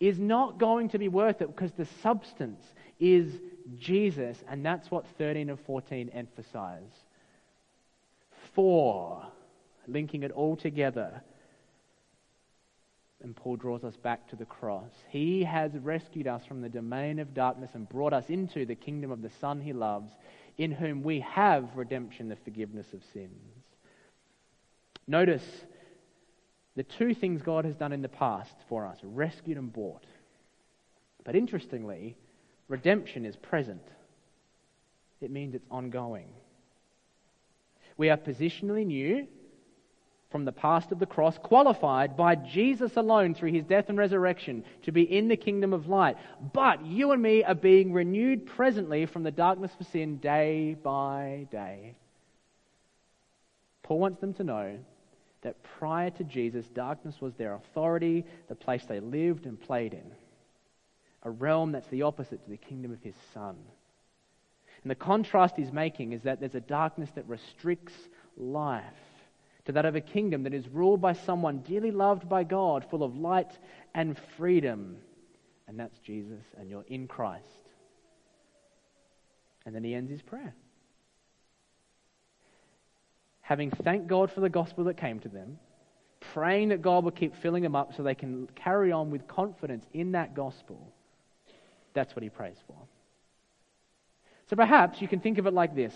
is 0.00 0.18
not 0.18 0.56
going 0.56 0.88
to 0.88 0.98
be 0.98 1.08
worth 1.08 1.42
it 1.42 1.54
because 1.54 1.72
the 1.72 1.86
substance 2.02 2.64
is 2.98 3.38
Jesus, 3.76 4.42
and 4.48 4.64
that's 4.64 4.90
what 4.90 5.04
13 5.18 5.50
and 5.50 5.60
14 5.60 6.08
emphasize. 6.14 6.90
Four, 8.54 9.26
linking 9.86 10.22
it 10.22 10.30
all 10.30 10.56
together, 10.56 11.22
and 13.22 13.36
Paul 13.36 13.56
draws 13.56 13.84
us 13.84 13.96
back 13.96 14.30
to 14.30 14.36
the 14.36 14.46
cross. 14.46 14.90
He 15.10 15.44
has 15.44 15.72
rescued 15.74 16.26
us 16.26 16.46
from 16.46 16.62
the 16.62 16.70
domain 16.70 17.18
of 17.18 17.34
darkness 17.34 17.72
and 17.74 17.86
brought 17.86 18.14
us 18.14 18.30
into 18.30 18.64
the 18.64 18.74
kingdom 18.74 19.10
of 19.10 19.20
the 19.20 19.30
Son 19.38 19.60
he 19.60 19.74
loves, 19.74 20.12
in 20.56 20.72
whom 20.72 21.02
we 21.02 21.20
have 21.20 21.76
redemption, 21.76 22.30
the 22.30 22.36
forgiveness 22.36 22.94
of 22.94 23.02
sins. 23.12 23.61
Notice 25.06 25.44
the 26.76 26.84
two 26.84 27.14
things 27.14 27.42
God 27.42 27.64
has 27.64 27.74
done 27.74 27.92
in 27.92 28.02
the 28.02 28.08
past 28.08 28.54
for 28.68 28.86
us 28.86 28.98
rescued 29.02 29.58
and 29.58 29.72
bought. 29.72 30.04
But 31.24 31.36
interestingly, 31.36 32.16
redemption 32.68 33.24
is 33.24 33.36
present, 33.36 33.82
it 35.20 35.30
means 35.30 35.54
it's 35.54 35.66
ongoing. 35.70 36.28
We 37.96 38.10
are 38.10 38.16
positionally 38.16 38.86
new 38.86 39.28
from 40.30 40.44
the 40.46 40.52
past 40.52 40.90
of 40.90 40.98
the 40.98 41.06
cross, 41.06 41.36
qualified 41.36 42.16
by 42.16 42.34
Jesus 42.34 42.96
alone 42.96 43.34
through 43.34 43.52
his 43.52 43.64
death 43.64 43.90
and 43.90 43.98
resurrection 43.98 44.64
to 44.84 44.90
be 44.90 45.02
in 45.02 45.28
the 45.28 45.36
kingdom 45.36 45.74
of 45.74 45.88
light. 45.88 46.16
But 46.54 46.86
you 46.86 47.12
and 47.12 47.22
me 47.22 47.44
are 47.44 47.54
being 47.54 47.92
renewed 47.92 48.46
presently 48.46 49.04
from 49.04 49.24
the 49.24 49.30
darkness 49.30 49.72
for 49.76 49.84
sin 49.84 50.16
day 50.16 50.74
by 50.82 51.46
day. 51.52 51.96
Paul 53.82 53.98
wants 53.98 54.20
them 54.20 54.32
to 54.34 54.44
know 54.44 54.78
that 55.42 55.62
prior 55.78 56.10
to 56.10 56.24
Jesus, 56.24 56.66
darkness 56.68 57.20
was 57.20 57.34
their 57.34 57.54
authority, 57.54 58.24
the 58.48 58.54
place 58.54 58.84
they 58.84 59.00
lived 59.00 59.46
and 59.46 59.60
played 59.60 59.92
in. 59.92 60.10
A 61.24 61.30
realm 61.30 61.72
that's 61.72 61.88
the 61.88 62.02
opposite 62.02 62.42
to 62.44 62.50
the 62.50 62.56
kingdom 62.56 62.92
of 62.92 63.02
his 63.02 63.14
Son. 63.34 63.56
And 64.82 64.90
the 64.90 64.96
contrast 64.96 65.54
he's 65.56 65.72
making 65.72 66.12
is 66.12 66.22
that 66.22 66.40
there's 66.40 66.54
a 66.54 66.60
darkness 66.60 67.10
that 67.14 67.28
restricts 67.28 67.94
life 68.36 68.82
to 69.64 69.72
that 69.72 69.84
of 69.84 69.94
a 69.94 70.00
kingdom 70.00 70.42
that 70.42 70.54
is 70.54 70.66
ruled 70.68 71.00
by 71.00 71.12
someone 71.12 71.58
dearly 71.58 71.92
loved 71.92 72.28
by 72.28 72.42
God, 72.42 72.84
full 72.90 73.04
of 73.04 73.16
light 73.16 73.52
and 73.94 74.18
freedom. 74.36 74.96
And 75.68 75.78
that's 75.78 75.98
Jesus, 76.00 76.42
and 76.58 76.68
you're 76.68 76.84
in 76.88 77.06
Christ. 77.06 77.46
And 79.64 79.74
then 79.74 79.84
he 79.84 79.94
ends 79.94 80.10
his 80.10 80.22
prayer. 80.22 80.54
Having 83.52 83.72
thanked 83.72 84.06
God 84.06 84.32
for 84.32 84.40
the 84.40 84.48
gospel 84.48 84.84
that 84.84 84.96
came 84.96 85.20
to 85.20 85.28
them, 85.28 85.58
praying 86.32 86.70
that 86.70 86.80
God 86.80 87.04
will 87.04 87.10
keep 87.10 87.36
filling 87.36 87.62
them 87.62 87.76
up 87.76 87.94
so 87.94 88.02
they 88.02 88.14
can 88.14 88.48
carry 88.54 88.90
on 88.92 89.10
with 89.10 89.28
confidence 89.28 89.84
in 89.92 90.12
that 90.12 90.34
gospel. 90.34 90.90
That's 91.92 92.16
what 92.16 92.22
he 92.22 92.30
prays 92.30 92.56
for. 92.66 92.76
So 94.48 94.56
perhaps 94.56 95.02
you 95.02 95.06
can 95.06 95.20
think 95.20 95.36
of 95.36 95.46
it 95.46 95.52
like 95.52 95.76
this 95.76 95.92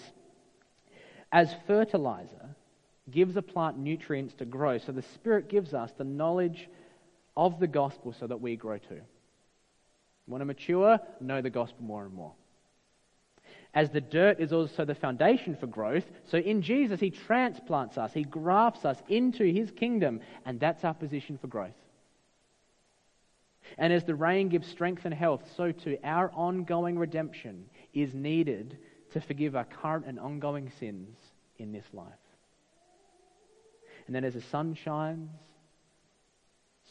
as 1.33 1.49
fertilizer 1.67 2.55
gives 3.11 3.35
a 3.39 3.43
plant 3.43 3.79
nutrients 3.79 4.35
to 4.35 4.45
grow. 4.45 4.77
So 4.77 4.93
the 4.93 5.01
Spirit 5.15 5.49
gives 5.49 5.73
us 5.73 5.91
the 5.97 6.05
knowledge 6.05 6.69
of 7.39 7.59
the 7.59 7.67
gospel 7.67 8.13
so 8.21 8.27
that 8.27 8.39
we 8.39 8.57
grow 8.57 8.77
too. 8.77 9.01
Want 10.27 10.43
to 10.43 10.45
mature? 10.45 11.01
Know 11.23 11.41
the 11.41 11.49
gospel 11.49 11.85
more 11.85 12.05
and 12.05 12.13
more. 12.13 12.35
As 13.77 13.91
the 13.91 14.01
dirt 14.01 14.41
is 14.41 14.55
also 14.55 14.87
the 14.87 14.95
foundation 14.95 15.55
for 15.55 15.67
growth, 15.67 16.11
so 16.25 16.39
in 16.39 16.63
Jesus, 16.63 16.99
He 16.99 17.11
transplants 17.11 17.99
us, 17.99 18.11
He 18.15 18.25
grafts 18.25 18.87
us 18.87 18.97
into 19.07 19.45
His 19.45 19.71
kingdom, 19.71 20.21
and 20.47 20.59
that's 20.59 20.83
our 20.83 20.95
position 20.95 21.37
for 21.37 21.47
growth. 21.47 21.77
And 23.77 23.93
as 23.93 24.03
the 24.05 24.15
rain 24.15 24.49
gives 24.49 24.67
strength 24.67 25.05
and 25.05 25.13
health, 25.13 25.43
so 25.59 25.73
too 25.73 25.99
our 26.03 26.33
ongoing 26.33 26.99
redemption 26.99 27.67
is 27.93 28.15
needed 28.15 28.79
to 29.13 29.21
forgive 29.21 29.55
our 29.55 29.67
current 29.67 30.07
and 30.07 30.19
ongoing 30.19 30.73
sins 30.81 31.19
in 31.59 31.71
this 31.71 31.85
life. 31.93 32.09
And 34.07 34.17
then 34.17 34.25
as 34.25 34.33
the 34.33 34.41
sun 34.41 34.75
shines, 34.75 35.29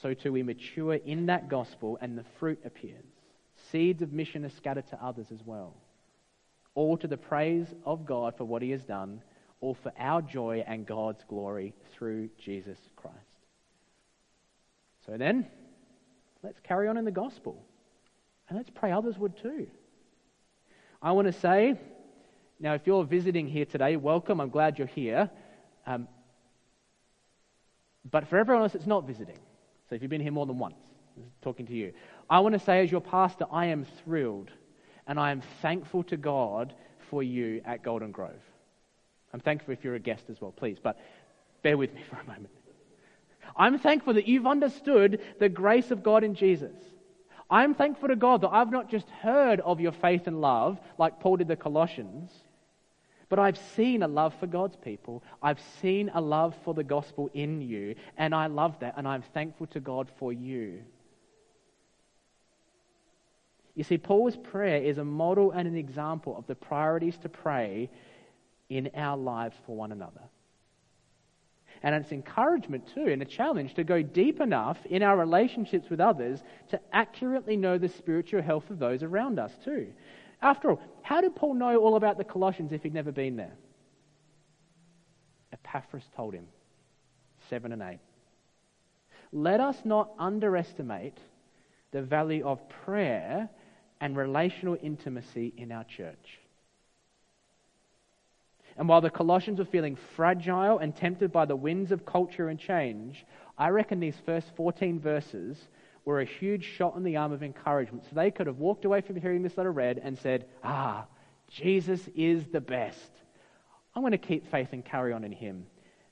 so 0.03 0.13
too 0.13 0.31
we 0.31 0.43
mature 0.43 0.93
in 0.93 1.25
that 1.27 1.49
gospel 1.49 1.97
and 1.99 2.15
the 2.15 2.25
fruit 2.37 2.59
appears. 2.63 3.05
Seeds 3.71 4.03
of 4.03 4.13
mission 4.13 4.45
are 4.45 4.49
scattered 4.49 4.87
to 4.89 5.03
others 5.03 5.31
as 5.31 5.39
well. 5.43 5.73
All 6.75 6.97
to 6.97 7.07
the 7.07 7.17
praise 7.17 7.73
of 7.85 8.05
God 8.05 8.37
for 8.37 8.45
what 8.45 8.61
he 8.61 8.69
has 8.71 8.83
done, 8.83 9.21
all 9.61 9.73
for 9.73 9.91
our 9.97 10.21
joy 10.21 10.63
and 10.67 10.85
God's 10.85 11.23
glory 11.27 11.73
through 11.93 12.29
Jesus 12.37 12.77
Christ. 12.95 13.17
So 15.05 15.17
then, 15.17 15.47
let's 16.43 16.59
carry 16.59 16.87
on 16.87 16.97
in 16.97 17.05
the 17.05 17.11
gospel. 17.11 17.65
And 18.47 18.57
let's 18.57 18.69
pray 18.69 18.91
others 18.91 19.17
would 19.17 19.37
too. 19.37 19.67
I 21.01 21.11
want 21.11 21.27
to 21.27 21.33
say, 21.33 21.79
now, 22.59 22.73
if 22.73 22.81
you're 22.85 23.03
visiting 23.03 23.47
here 23.47 23.65
today, 23.65 23.95
welcome. 23.95 24.39
I'm 24.39 24.49
glad 24.49 24.77
you're 24.77 24.87
here. 24.87 25.29
Um, 25.85 26.07
but 28.09 28.27
for 28.27 28.37
everyone 28.37 28.63
else 28.63 28.73
that's 28.73 28.87
not 28.87 29.05
visiting, 29.05 29.37
so 29.89 29.95
if 29.95 30.01
you've 30.01 30.11
been 30.11 30.21
here 30.21 30.31
more 30.31 30.45
than 30.45 30.57
once, 30.57 30.75
talking 31.41 31.65
to 31.67 31.73
you, 31.73 31.93
I 32.29 32.39
want 32.39 32.53
to 32.53 32.59
say, 32.59 32.83
as 32.83 32.91
your 32.91 33.01
pastor, 33.01 33.45
I 33.51 33.67
am 33.67 33.85
thrilled 34.03 34.51
and 35.07 35.19
I 35.19 35.31
am 35.31 35.41
thankful 35.61 36.03
to 36.05 36.17
God 36.17 36.73
for 37.09 37.21
you 37.21 37.61
at 37.65 37.83
Golden 37.83 38.11
Grove. 38.11 38.41
I'm 39.33 39.39
thankful 39.39 39.73
if 39.73 39.83
you're 39.83 39.95
a 39.95 39.99
guest 39.99 40.23
as 40.29 40.39
well, 40.39 40.51
please, 40.51 40.77
but 40.81 40.99
bear 41.61 41.77
with 41.77 41.93
me 41.93 42.01
for 42.09 42.17
a 42.17 42.23
moment. 42.23 42.49
I'm 43.55 43.79
thankful 43.79 44.15
that 44.15 44.27
you've 44.27 44.47
understood 44.47 45.21
the 45.39 45.49
grace 45.49 45.91
of 45.91 46.03
God 46.03 46.23
in 46.23 46.35
Jesus. 46.35 46.75
I'm 47.49 47.75
thankful 47.75 48.09
to 48.09 48.15
God 48.15 48.41
that 48.41 48.49
I've 48.49 48.71
not 48.71 48.89
just 48.89 49.07
heard 49.09 49.59
of 49.59 49.79
your 49.79 49.91
faith 49.91 50.27
and 50.27 50.41
love, 50.41 50.79
like 50.97 51.19
Paul 51.19 51.37
did 51.37 51.47
the 51.47 51.55
Colossians, 51.55 52.31
but 53.29 53.39
I've 53.39 53.57
seen 53.75 54.03
a 54.03 54.07
love 54.07 54.33
for 54.39 54.47
God's 54.47 54.75
people. 54.77 55.23
I've 55.41 55.59
seen 55.81 56.11
a 56.13 56.21
love 56.21 56.55
for 56.63 56.73
the 56.73 56.83
gospel 56.83 57.29
in 57.33 57.61
you, 57.61 57.95
and 58.17 58.33
I 58.33 58.47
love 58.47 58.79
that, 58.79 58.95
and 58.97 59.07
I'm 59.07 59.23
thankful 59.33 59.67
to 59.67 59.79
God 59.79 60.09
for 60.17 60.33
you. 60.33 60.81
You 63.75 63.83
see, 63.83 63.97
Paul's 63.97 64.37
prayer 64.37 64.81
is 64.81 64.97
a 64.97 65.03
model 65.03 65.51
and 65.51 65.67
an 65.67 65.75
example 65.75 66.35
of 66.37 66.47
the 66.47 66.55
priorities 66.55 67.17
to 67.19 67.29
pray 67.29 67.89
in 68.69 68.89
our 68.95 69.17
lives 69.17 69.55
for 69.65 69.75
one 69.75 69.91
another. 69.91 70.21
And 71.83 71.93
it's 71.93 72.11
encouragement 72.13 72.89
too, 72.93 73.07
and 73.07 73.21
a 73.21 73.25
challenge 73.25 73.73
to 73.75 73.83
go 73.83 74.01
deep 74.01 74.39
enough 74.39 74.77
in 74.85 75.03
our 75.03 75.17
relationships 75.17 75.89
with 75.89 75.99
others 75.99 76.41
to 76.69 76.79
accurately 76.93 77.57
know 77.57 77.77
the 77.77 77.89
spiritual 77.89 78.41
health 78.41 78.69
of 78.69 78.79
those 78.79 79.03
around 79.03 79.39
us 79.39 79.51
too. 79.63 79.87
After 80.41 80.71
all, 80.71 80.81
how 81.01 81.21
did 81.21 81.35
Paul 81.35 81.55
know 81.55 81.77
all 81.77 81.95
about 81.95 82.17
the 82.17 82.23
Colossians 82.23 82.71
if 82.71 82.83
he'd 82.83 82.93
never 82.93 83.11
been 83.11 83.35
there? 83.35 83.55
Epaphras 85.51 86.05
told 86.15 86.33
him, 86.33 86.47
7 87.49 87.71
and 87.71 87.81
8. 87.81 87.99
Let 89.31 89.59
us 89.59 89.77
not 89.83 90.11
underestimate 90.17 91.17
the 91.91 92.01
value 92.01 92.45
of 92.45 92.67
prayer 92.69 93.49
and 94.05 94.15
relational 94.15 94.77
intimacy 94.83 95.51
in 95.57 95.71
our 95.71 95.83
church. 95.83 96.37
And 98.77 98.87
while 98.87 99.01
the 99.01 99.09
Colossians 99.09 99.57
were 99.57 99.65
feeling 99.65 99.97
fragile 100.15 100.77
and 100.77 100.95
tempted 100.95 101.31
by 101.31 101.45
the 101.45 101.55
winds 101.55 101.91
of 101.91 102.05
culture 102.05 102.49
and 102.49 102.59
change, 102.59 103.25
I 103.57 103.69
reckon 103.69 103.99
these 103.99 104.17
first 104.23 104.45
14 104.57 104.99
verses 104.99 105.57
were 106.03 106.21
a 106.21 106.25
huge 106.25 106.65
shot 106.77 106.95
in 106.95 107.03
the 107.03 107.17
arm 107.17 107.31
of 107.31 107.41
encouragement. 107.41 108.03
So 108.03 108.11
they 108.13 108.29
could 108.29 108.45
have 108.45 108.59
walked 108.59 108.85
away 108.85 109.01
from 109.01 109.15
hearing 109.15 109.41
this 109.41 109.57
letter 109.57 109.71
read 109.71 109.99
and 110.03 110.19
said, 110.19 110.45
Ah, 110.63 111.07
Jesus 111.49 112.07
is 112.15 112.45
the 112.45 112.61
best. 112.61 113.11
I'm 113.95 114.03
going 114.03 114.11
to 114.11 114.19
keep 114.19 114.51
faith 114.51 114.69
and 114.71 114.85
carry 114.85 115.13
on 115.13 115.23
in 115.23 115.31
Him. 115.31 115.65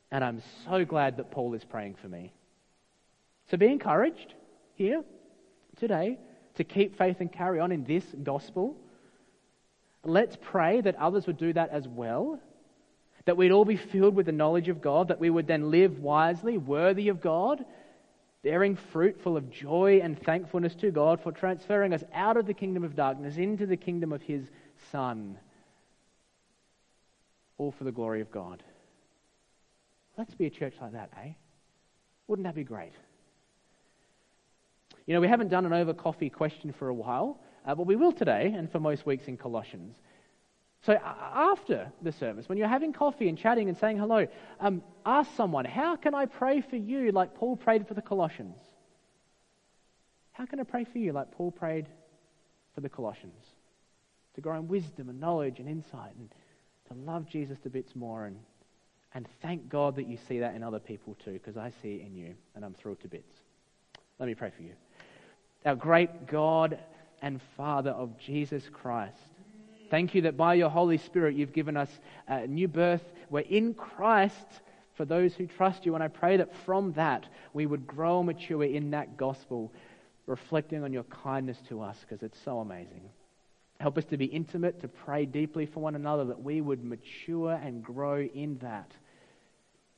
And 0.10 0.24
I'm 0.24 0.42
so 0.66 0.84
glad 0.84 1.18
that 1.18 1.30
Paul 1.30 1.54
is 1.54 1.64
praying 1.64 1.98
for 2.02 2.08
me. 2.08 2.34
So 3.52 3.58
be 3.58 3.68
encouraged 3.68 4.34
here 4.78 5.04
today 5.78 6.18
to 6.56 6.64
keep 6.64 6.98
faith 6.98 7.18
and 7.20 7.32
carry 7.32 7.60
on 7.60 7.72
in 7.72 7.84
this 7.84 8.04
gospel. 8.24 8.76
Let's 10.04 10.38
pray 10.42 10.82
that 10.82 10.96
others 10.96 11.28
would 11.28 11.38
do 11.38 11.54
that 11.54 11.70
as 11.70 11.88
well. 11.88 12.40
That 13.26 13.38
we'd 13.38 13.52
all 13.52 13.66
be 13.66 13.78
filled 13.78 14.16
with 14.16 14.26
the 14.26 14.34
knowledge 14.34 14.68
of 14.68 14.82
God, 14.82 15.08
that 15.08 15.20
we 15.20 15.30
would 15.30 15.48
then 15.48 15.72
live 15.72 16.00
wisely, 16.00 16.58
worthy 16.58 17.08
of 17.08 17.22
God, 17.22 17.64
bearing 18.44 18.76
fruit 18.76 19.22
full 19.22 19.38
of 19.38 19.50
joy 19.50 20.02
and 20.04 20.22
thankfulness 20.22 20.76
to 20.76 20.92
God 20.92 21.22
for 21.22 21.32
transferring 21.32 21.94
us 21.94 22.04
out 22.14 22.36
of 22.36 22.46
the 22.46 22.54
kingdom 22.54 22.84
of 22.84 22.96
darkness 22.96 23.38
into 23.38 23.66
the 23.66 23.78
kingdom 23.78 24.12
of 24.12 24.22
His 24.22 24.44
Son. 24.92 25.38
All 27.58 27.72
for 27.72 27.86
the 27.86 27.92
glory 27.92 28.20
of 28.20 28.30
God. 28.30 28.62
Let's 30.18 30.36
be 30.36 30.46
a 30.46 30.50
church 30.50 30.76
like 30.82 30.92
that, 30.92 31.10
eh? 31.24 31.32
Wouldn't 32.28 32.46
that 32.46 32.56
be 32.56 32.64
great? 32.64 32.94
You 35.06 35.14
know, 35.14 35.22
we 35.22 35.28
haven't 35.28 35.50
done 35.50 35.66
an 35.66 35.74
over 35.74 35.94
coffee 35.94 36.30
question 36.30 36.72
for 36.72 36.88
a 36.88 36.94
while, 36.94 37.40
uh, 37.66 37.76
but 37.76 37.86
we 37.86 37.96
will 37.96 38.12
today 38.12 38.54
and 38.56 38.72
for 38.72 38.80
most 38.80 39.06
weeks 39.06 39.28
in 39.28 39.38
Colossians. 39.38 39.96
So 40.86 40.94
after 40.94 41.92
the 42.02 42.12
service, 42.12 42.50
when 42.50 42.58
you're 42.58 42.68
having 42.68 42.92
coffee 42.92 43.30
and 43.30 43.38
chatting 43.38 43.70
and 43.70 43.78
saying 43.78 43.98
hello, 43.98 44.28
um, 44.60 44.82
ask 45.06 45.34
someone, 45.36 45.66
How 45.66 45.96
can 45.96 46.14
I 46.14 46.26
pray 46.26 46.62
for 46.62 46.76
you 46.76 47.12
like 47.12 47.36
Paul 47.36 47.56
prayed 47.56 47.88
for 47.88 47.94
the 47.94 48.02
Colossians? 48.02 48.58
How 50.34 50.46
can 50.46 50.60
I 50.60 50.64
pray 50.64 50.84
for 50.84 50.98
you 50.98 51.14
like 51.14 51.32
Paul 51.32 51.52
prayed 51.52 51.88
for 52.76 52.82
the 52.82 52.90
Colossians? 52.90 53.46
To 54.36 54.42
grow 54.42 54.58
in 54.58 54.68
wisdom 54.68 55.10
and 55.10 55.20
knowledge 55.20 55.60
and 55.60 55.70
insight 55.70 56.16
and 56.18 56.30
to 56.90 56.94
love 56.96 57.28
Jesus 57.28 57.60
to 57.60 57.70
bits 57.70 57.96
more 57.96 58.26
and, 58.26 58.38
and 59.14 59.28
thank 59.42 59.70
God 59.70 59.96
that 59.96 60.08
you 60.08 60.18
see 60.28 60.40
that 60.40 60.56
in 60.56 60.64
other 60.64 60.80
people 60.80 61.16
too, 61.24 61.34
because 61.34 61.56
I 61.56 61.72
see 61.82 61.96
it 61.96 62.08
in 62.08 62.16
you 62.16 62.34
and 62.56 62.66
I'm 62.66 62.74
thrilled 62.74 63.00
to 63.02 63.08
bits. 63.08 63.38
Let 64.20 64.28
me 64.28 64.36
pray 64.36 64.52
for 64.56 64.64
you. 64.64 64.74
Our 65.66 65.76
great 65.76 66.28
God 66.28 66.80
and 67.22 67.42
Father 67.56 67.92
of 67.92 68.18
Jesus 68.18 68.64
Christ 68.72 69.18
Thank 69.94 70.16
you 70.16 70.24
that 70.24 70.36
by 70.36 70.56
your 70.56 70.72
Holy 70.72 70.98
Spirit 70.98 71.36
you've 71.36 71.54
given 71.54 71.78
us 71.78 72.00
a 72.28 72.48
new 72.48 72.68
birth. 72.68 73.04
We're 73.30 73.42
in 73.42 73.76
Christ 73.76 74.48
for 74.96 75.06
those 75.06 75.36
who 75.36 75.46
trust 75.46 75.86
you. 75.86 75.94
And 75.94 76.04
I 76.04 76.08
pray 76.08 76.38
that 76.38 76.56
from 76.66 76.94
that 76.94 77.28
we 77.54 77.68
would 77.68 77.86
grow 77.86 78.18
and 78.18 78.26
mature 78.26 78.64
in 78.64 78.90
that 78.90 79.18
gospel, 79.18 79.72
reflecting 80.26 80.84
on 80.84 80.94
your 80.94 81.04
kindness 81.04 81.60
to 81.70 81.84
us 81.84 82.00
because 82.02 82.24
it's 82.24 82.40
so 82.44 82.58
amazing. 82.58 83.08
Help 83.80 84.00
us 84.00 84.06
to 84.06 84.18
be 84.18 84.26
intimate, 84.26 84.82
to 84.82 84.88
pray 84.88 85.28
deeply 85.28 85.68
for 85.68 85.82
one 85.82 85.94
another, 85.94 86.26
that 86.26 86.42
we 86.42 86.60
would 86.60 86.84
mature 86.84 87.52
and 87.52 87.84
grow 87.84 88.20
in 88.20 88.58
that. 88.64 88.92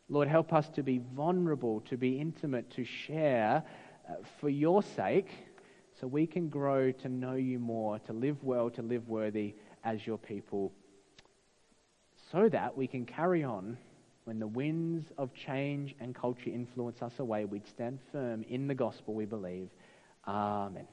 Lord, 0.09 0.27
help 0.27 0.51
us 0.51 0.67
to 0.71 0.83
be 0.83 0.99
vulnerable, 1.15 1.79
to 1.89 1.95
be 1.95 2.19
intimate, 2.19 2.69
to 2.71 2.83
share 2.83 3.63
uh, 4.09 4.15
for 4.41 4.49
your 4.49 4.83
sake, 4.83 5.29
so 5.99 6.07
we 6.07 6.27
can 6.27 6.49
grow 6.49 6.91
to 6.91 7.09
know 7.09 7.35
you 7.35 7.59
more, 7.59 7.99
to 7.99 8.13
live 8.13 8.43
well, 8.43 8.69
to 8.71 8.81
live 8.81 9.07
worthy 9.07 9.55
as 9.83 10.05
your 10.05 10.17
people, 10.17 10.71
so 12.31 12.49
that 12.49 12.75
we 12.75 12.87
can 12.87 13.05
carry 13.05 13.43
on 13.43 13.77
when 14.25 14.39
the 14.39 14.47
winds 14.47 15.11
of 15.17 15.33
change 15.33 15.95
and 15.99 16.15
culture 16.15 16.49
influence 16.49 17.01
us 17.01 17.13
away. 17.19 17.45
We'd 17.45 17.67
stand 17.67 17.99
firm 18.11 18.43
in 18.49 18.67
the 18.67 18.75
gospel 18.75 19.13
we 19.13 19.25
believe. 19.25 19.69
Amen. 20.27 20.87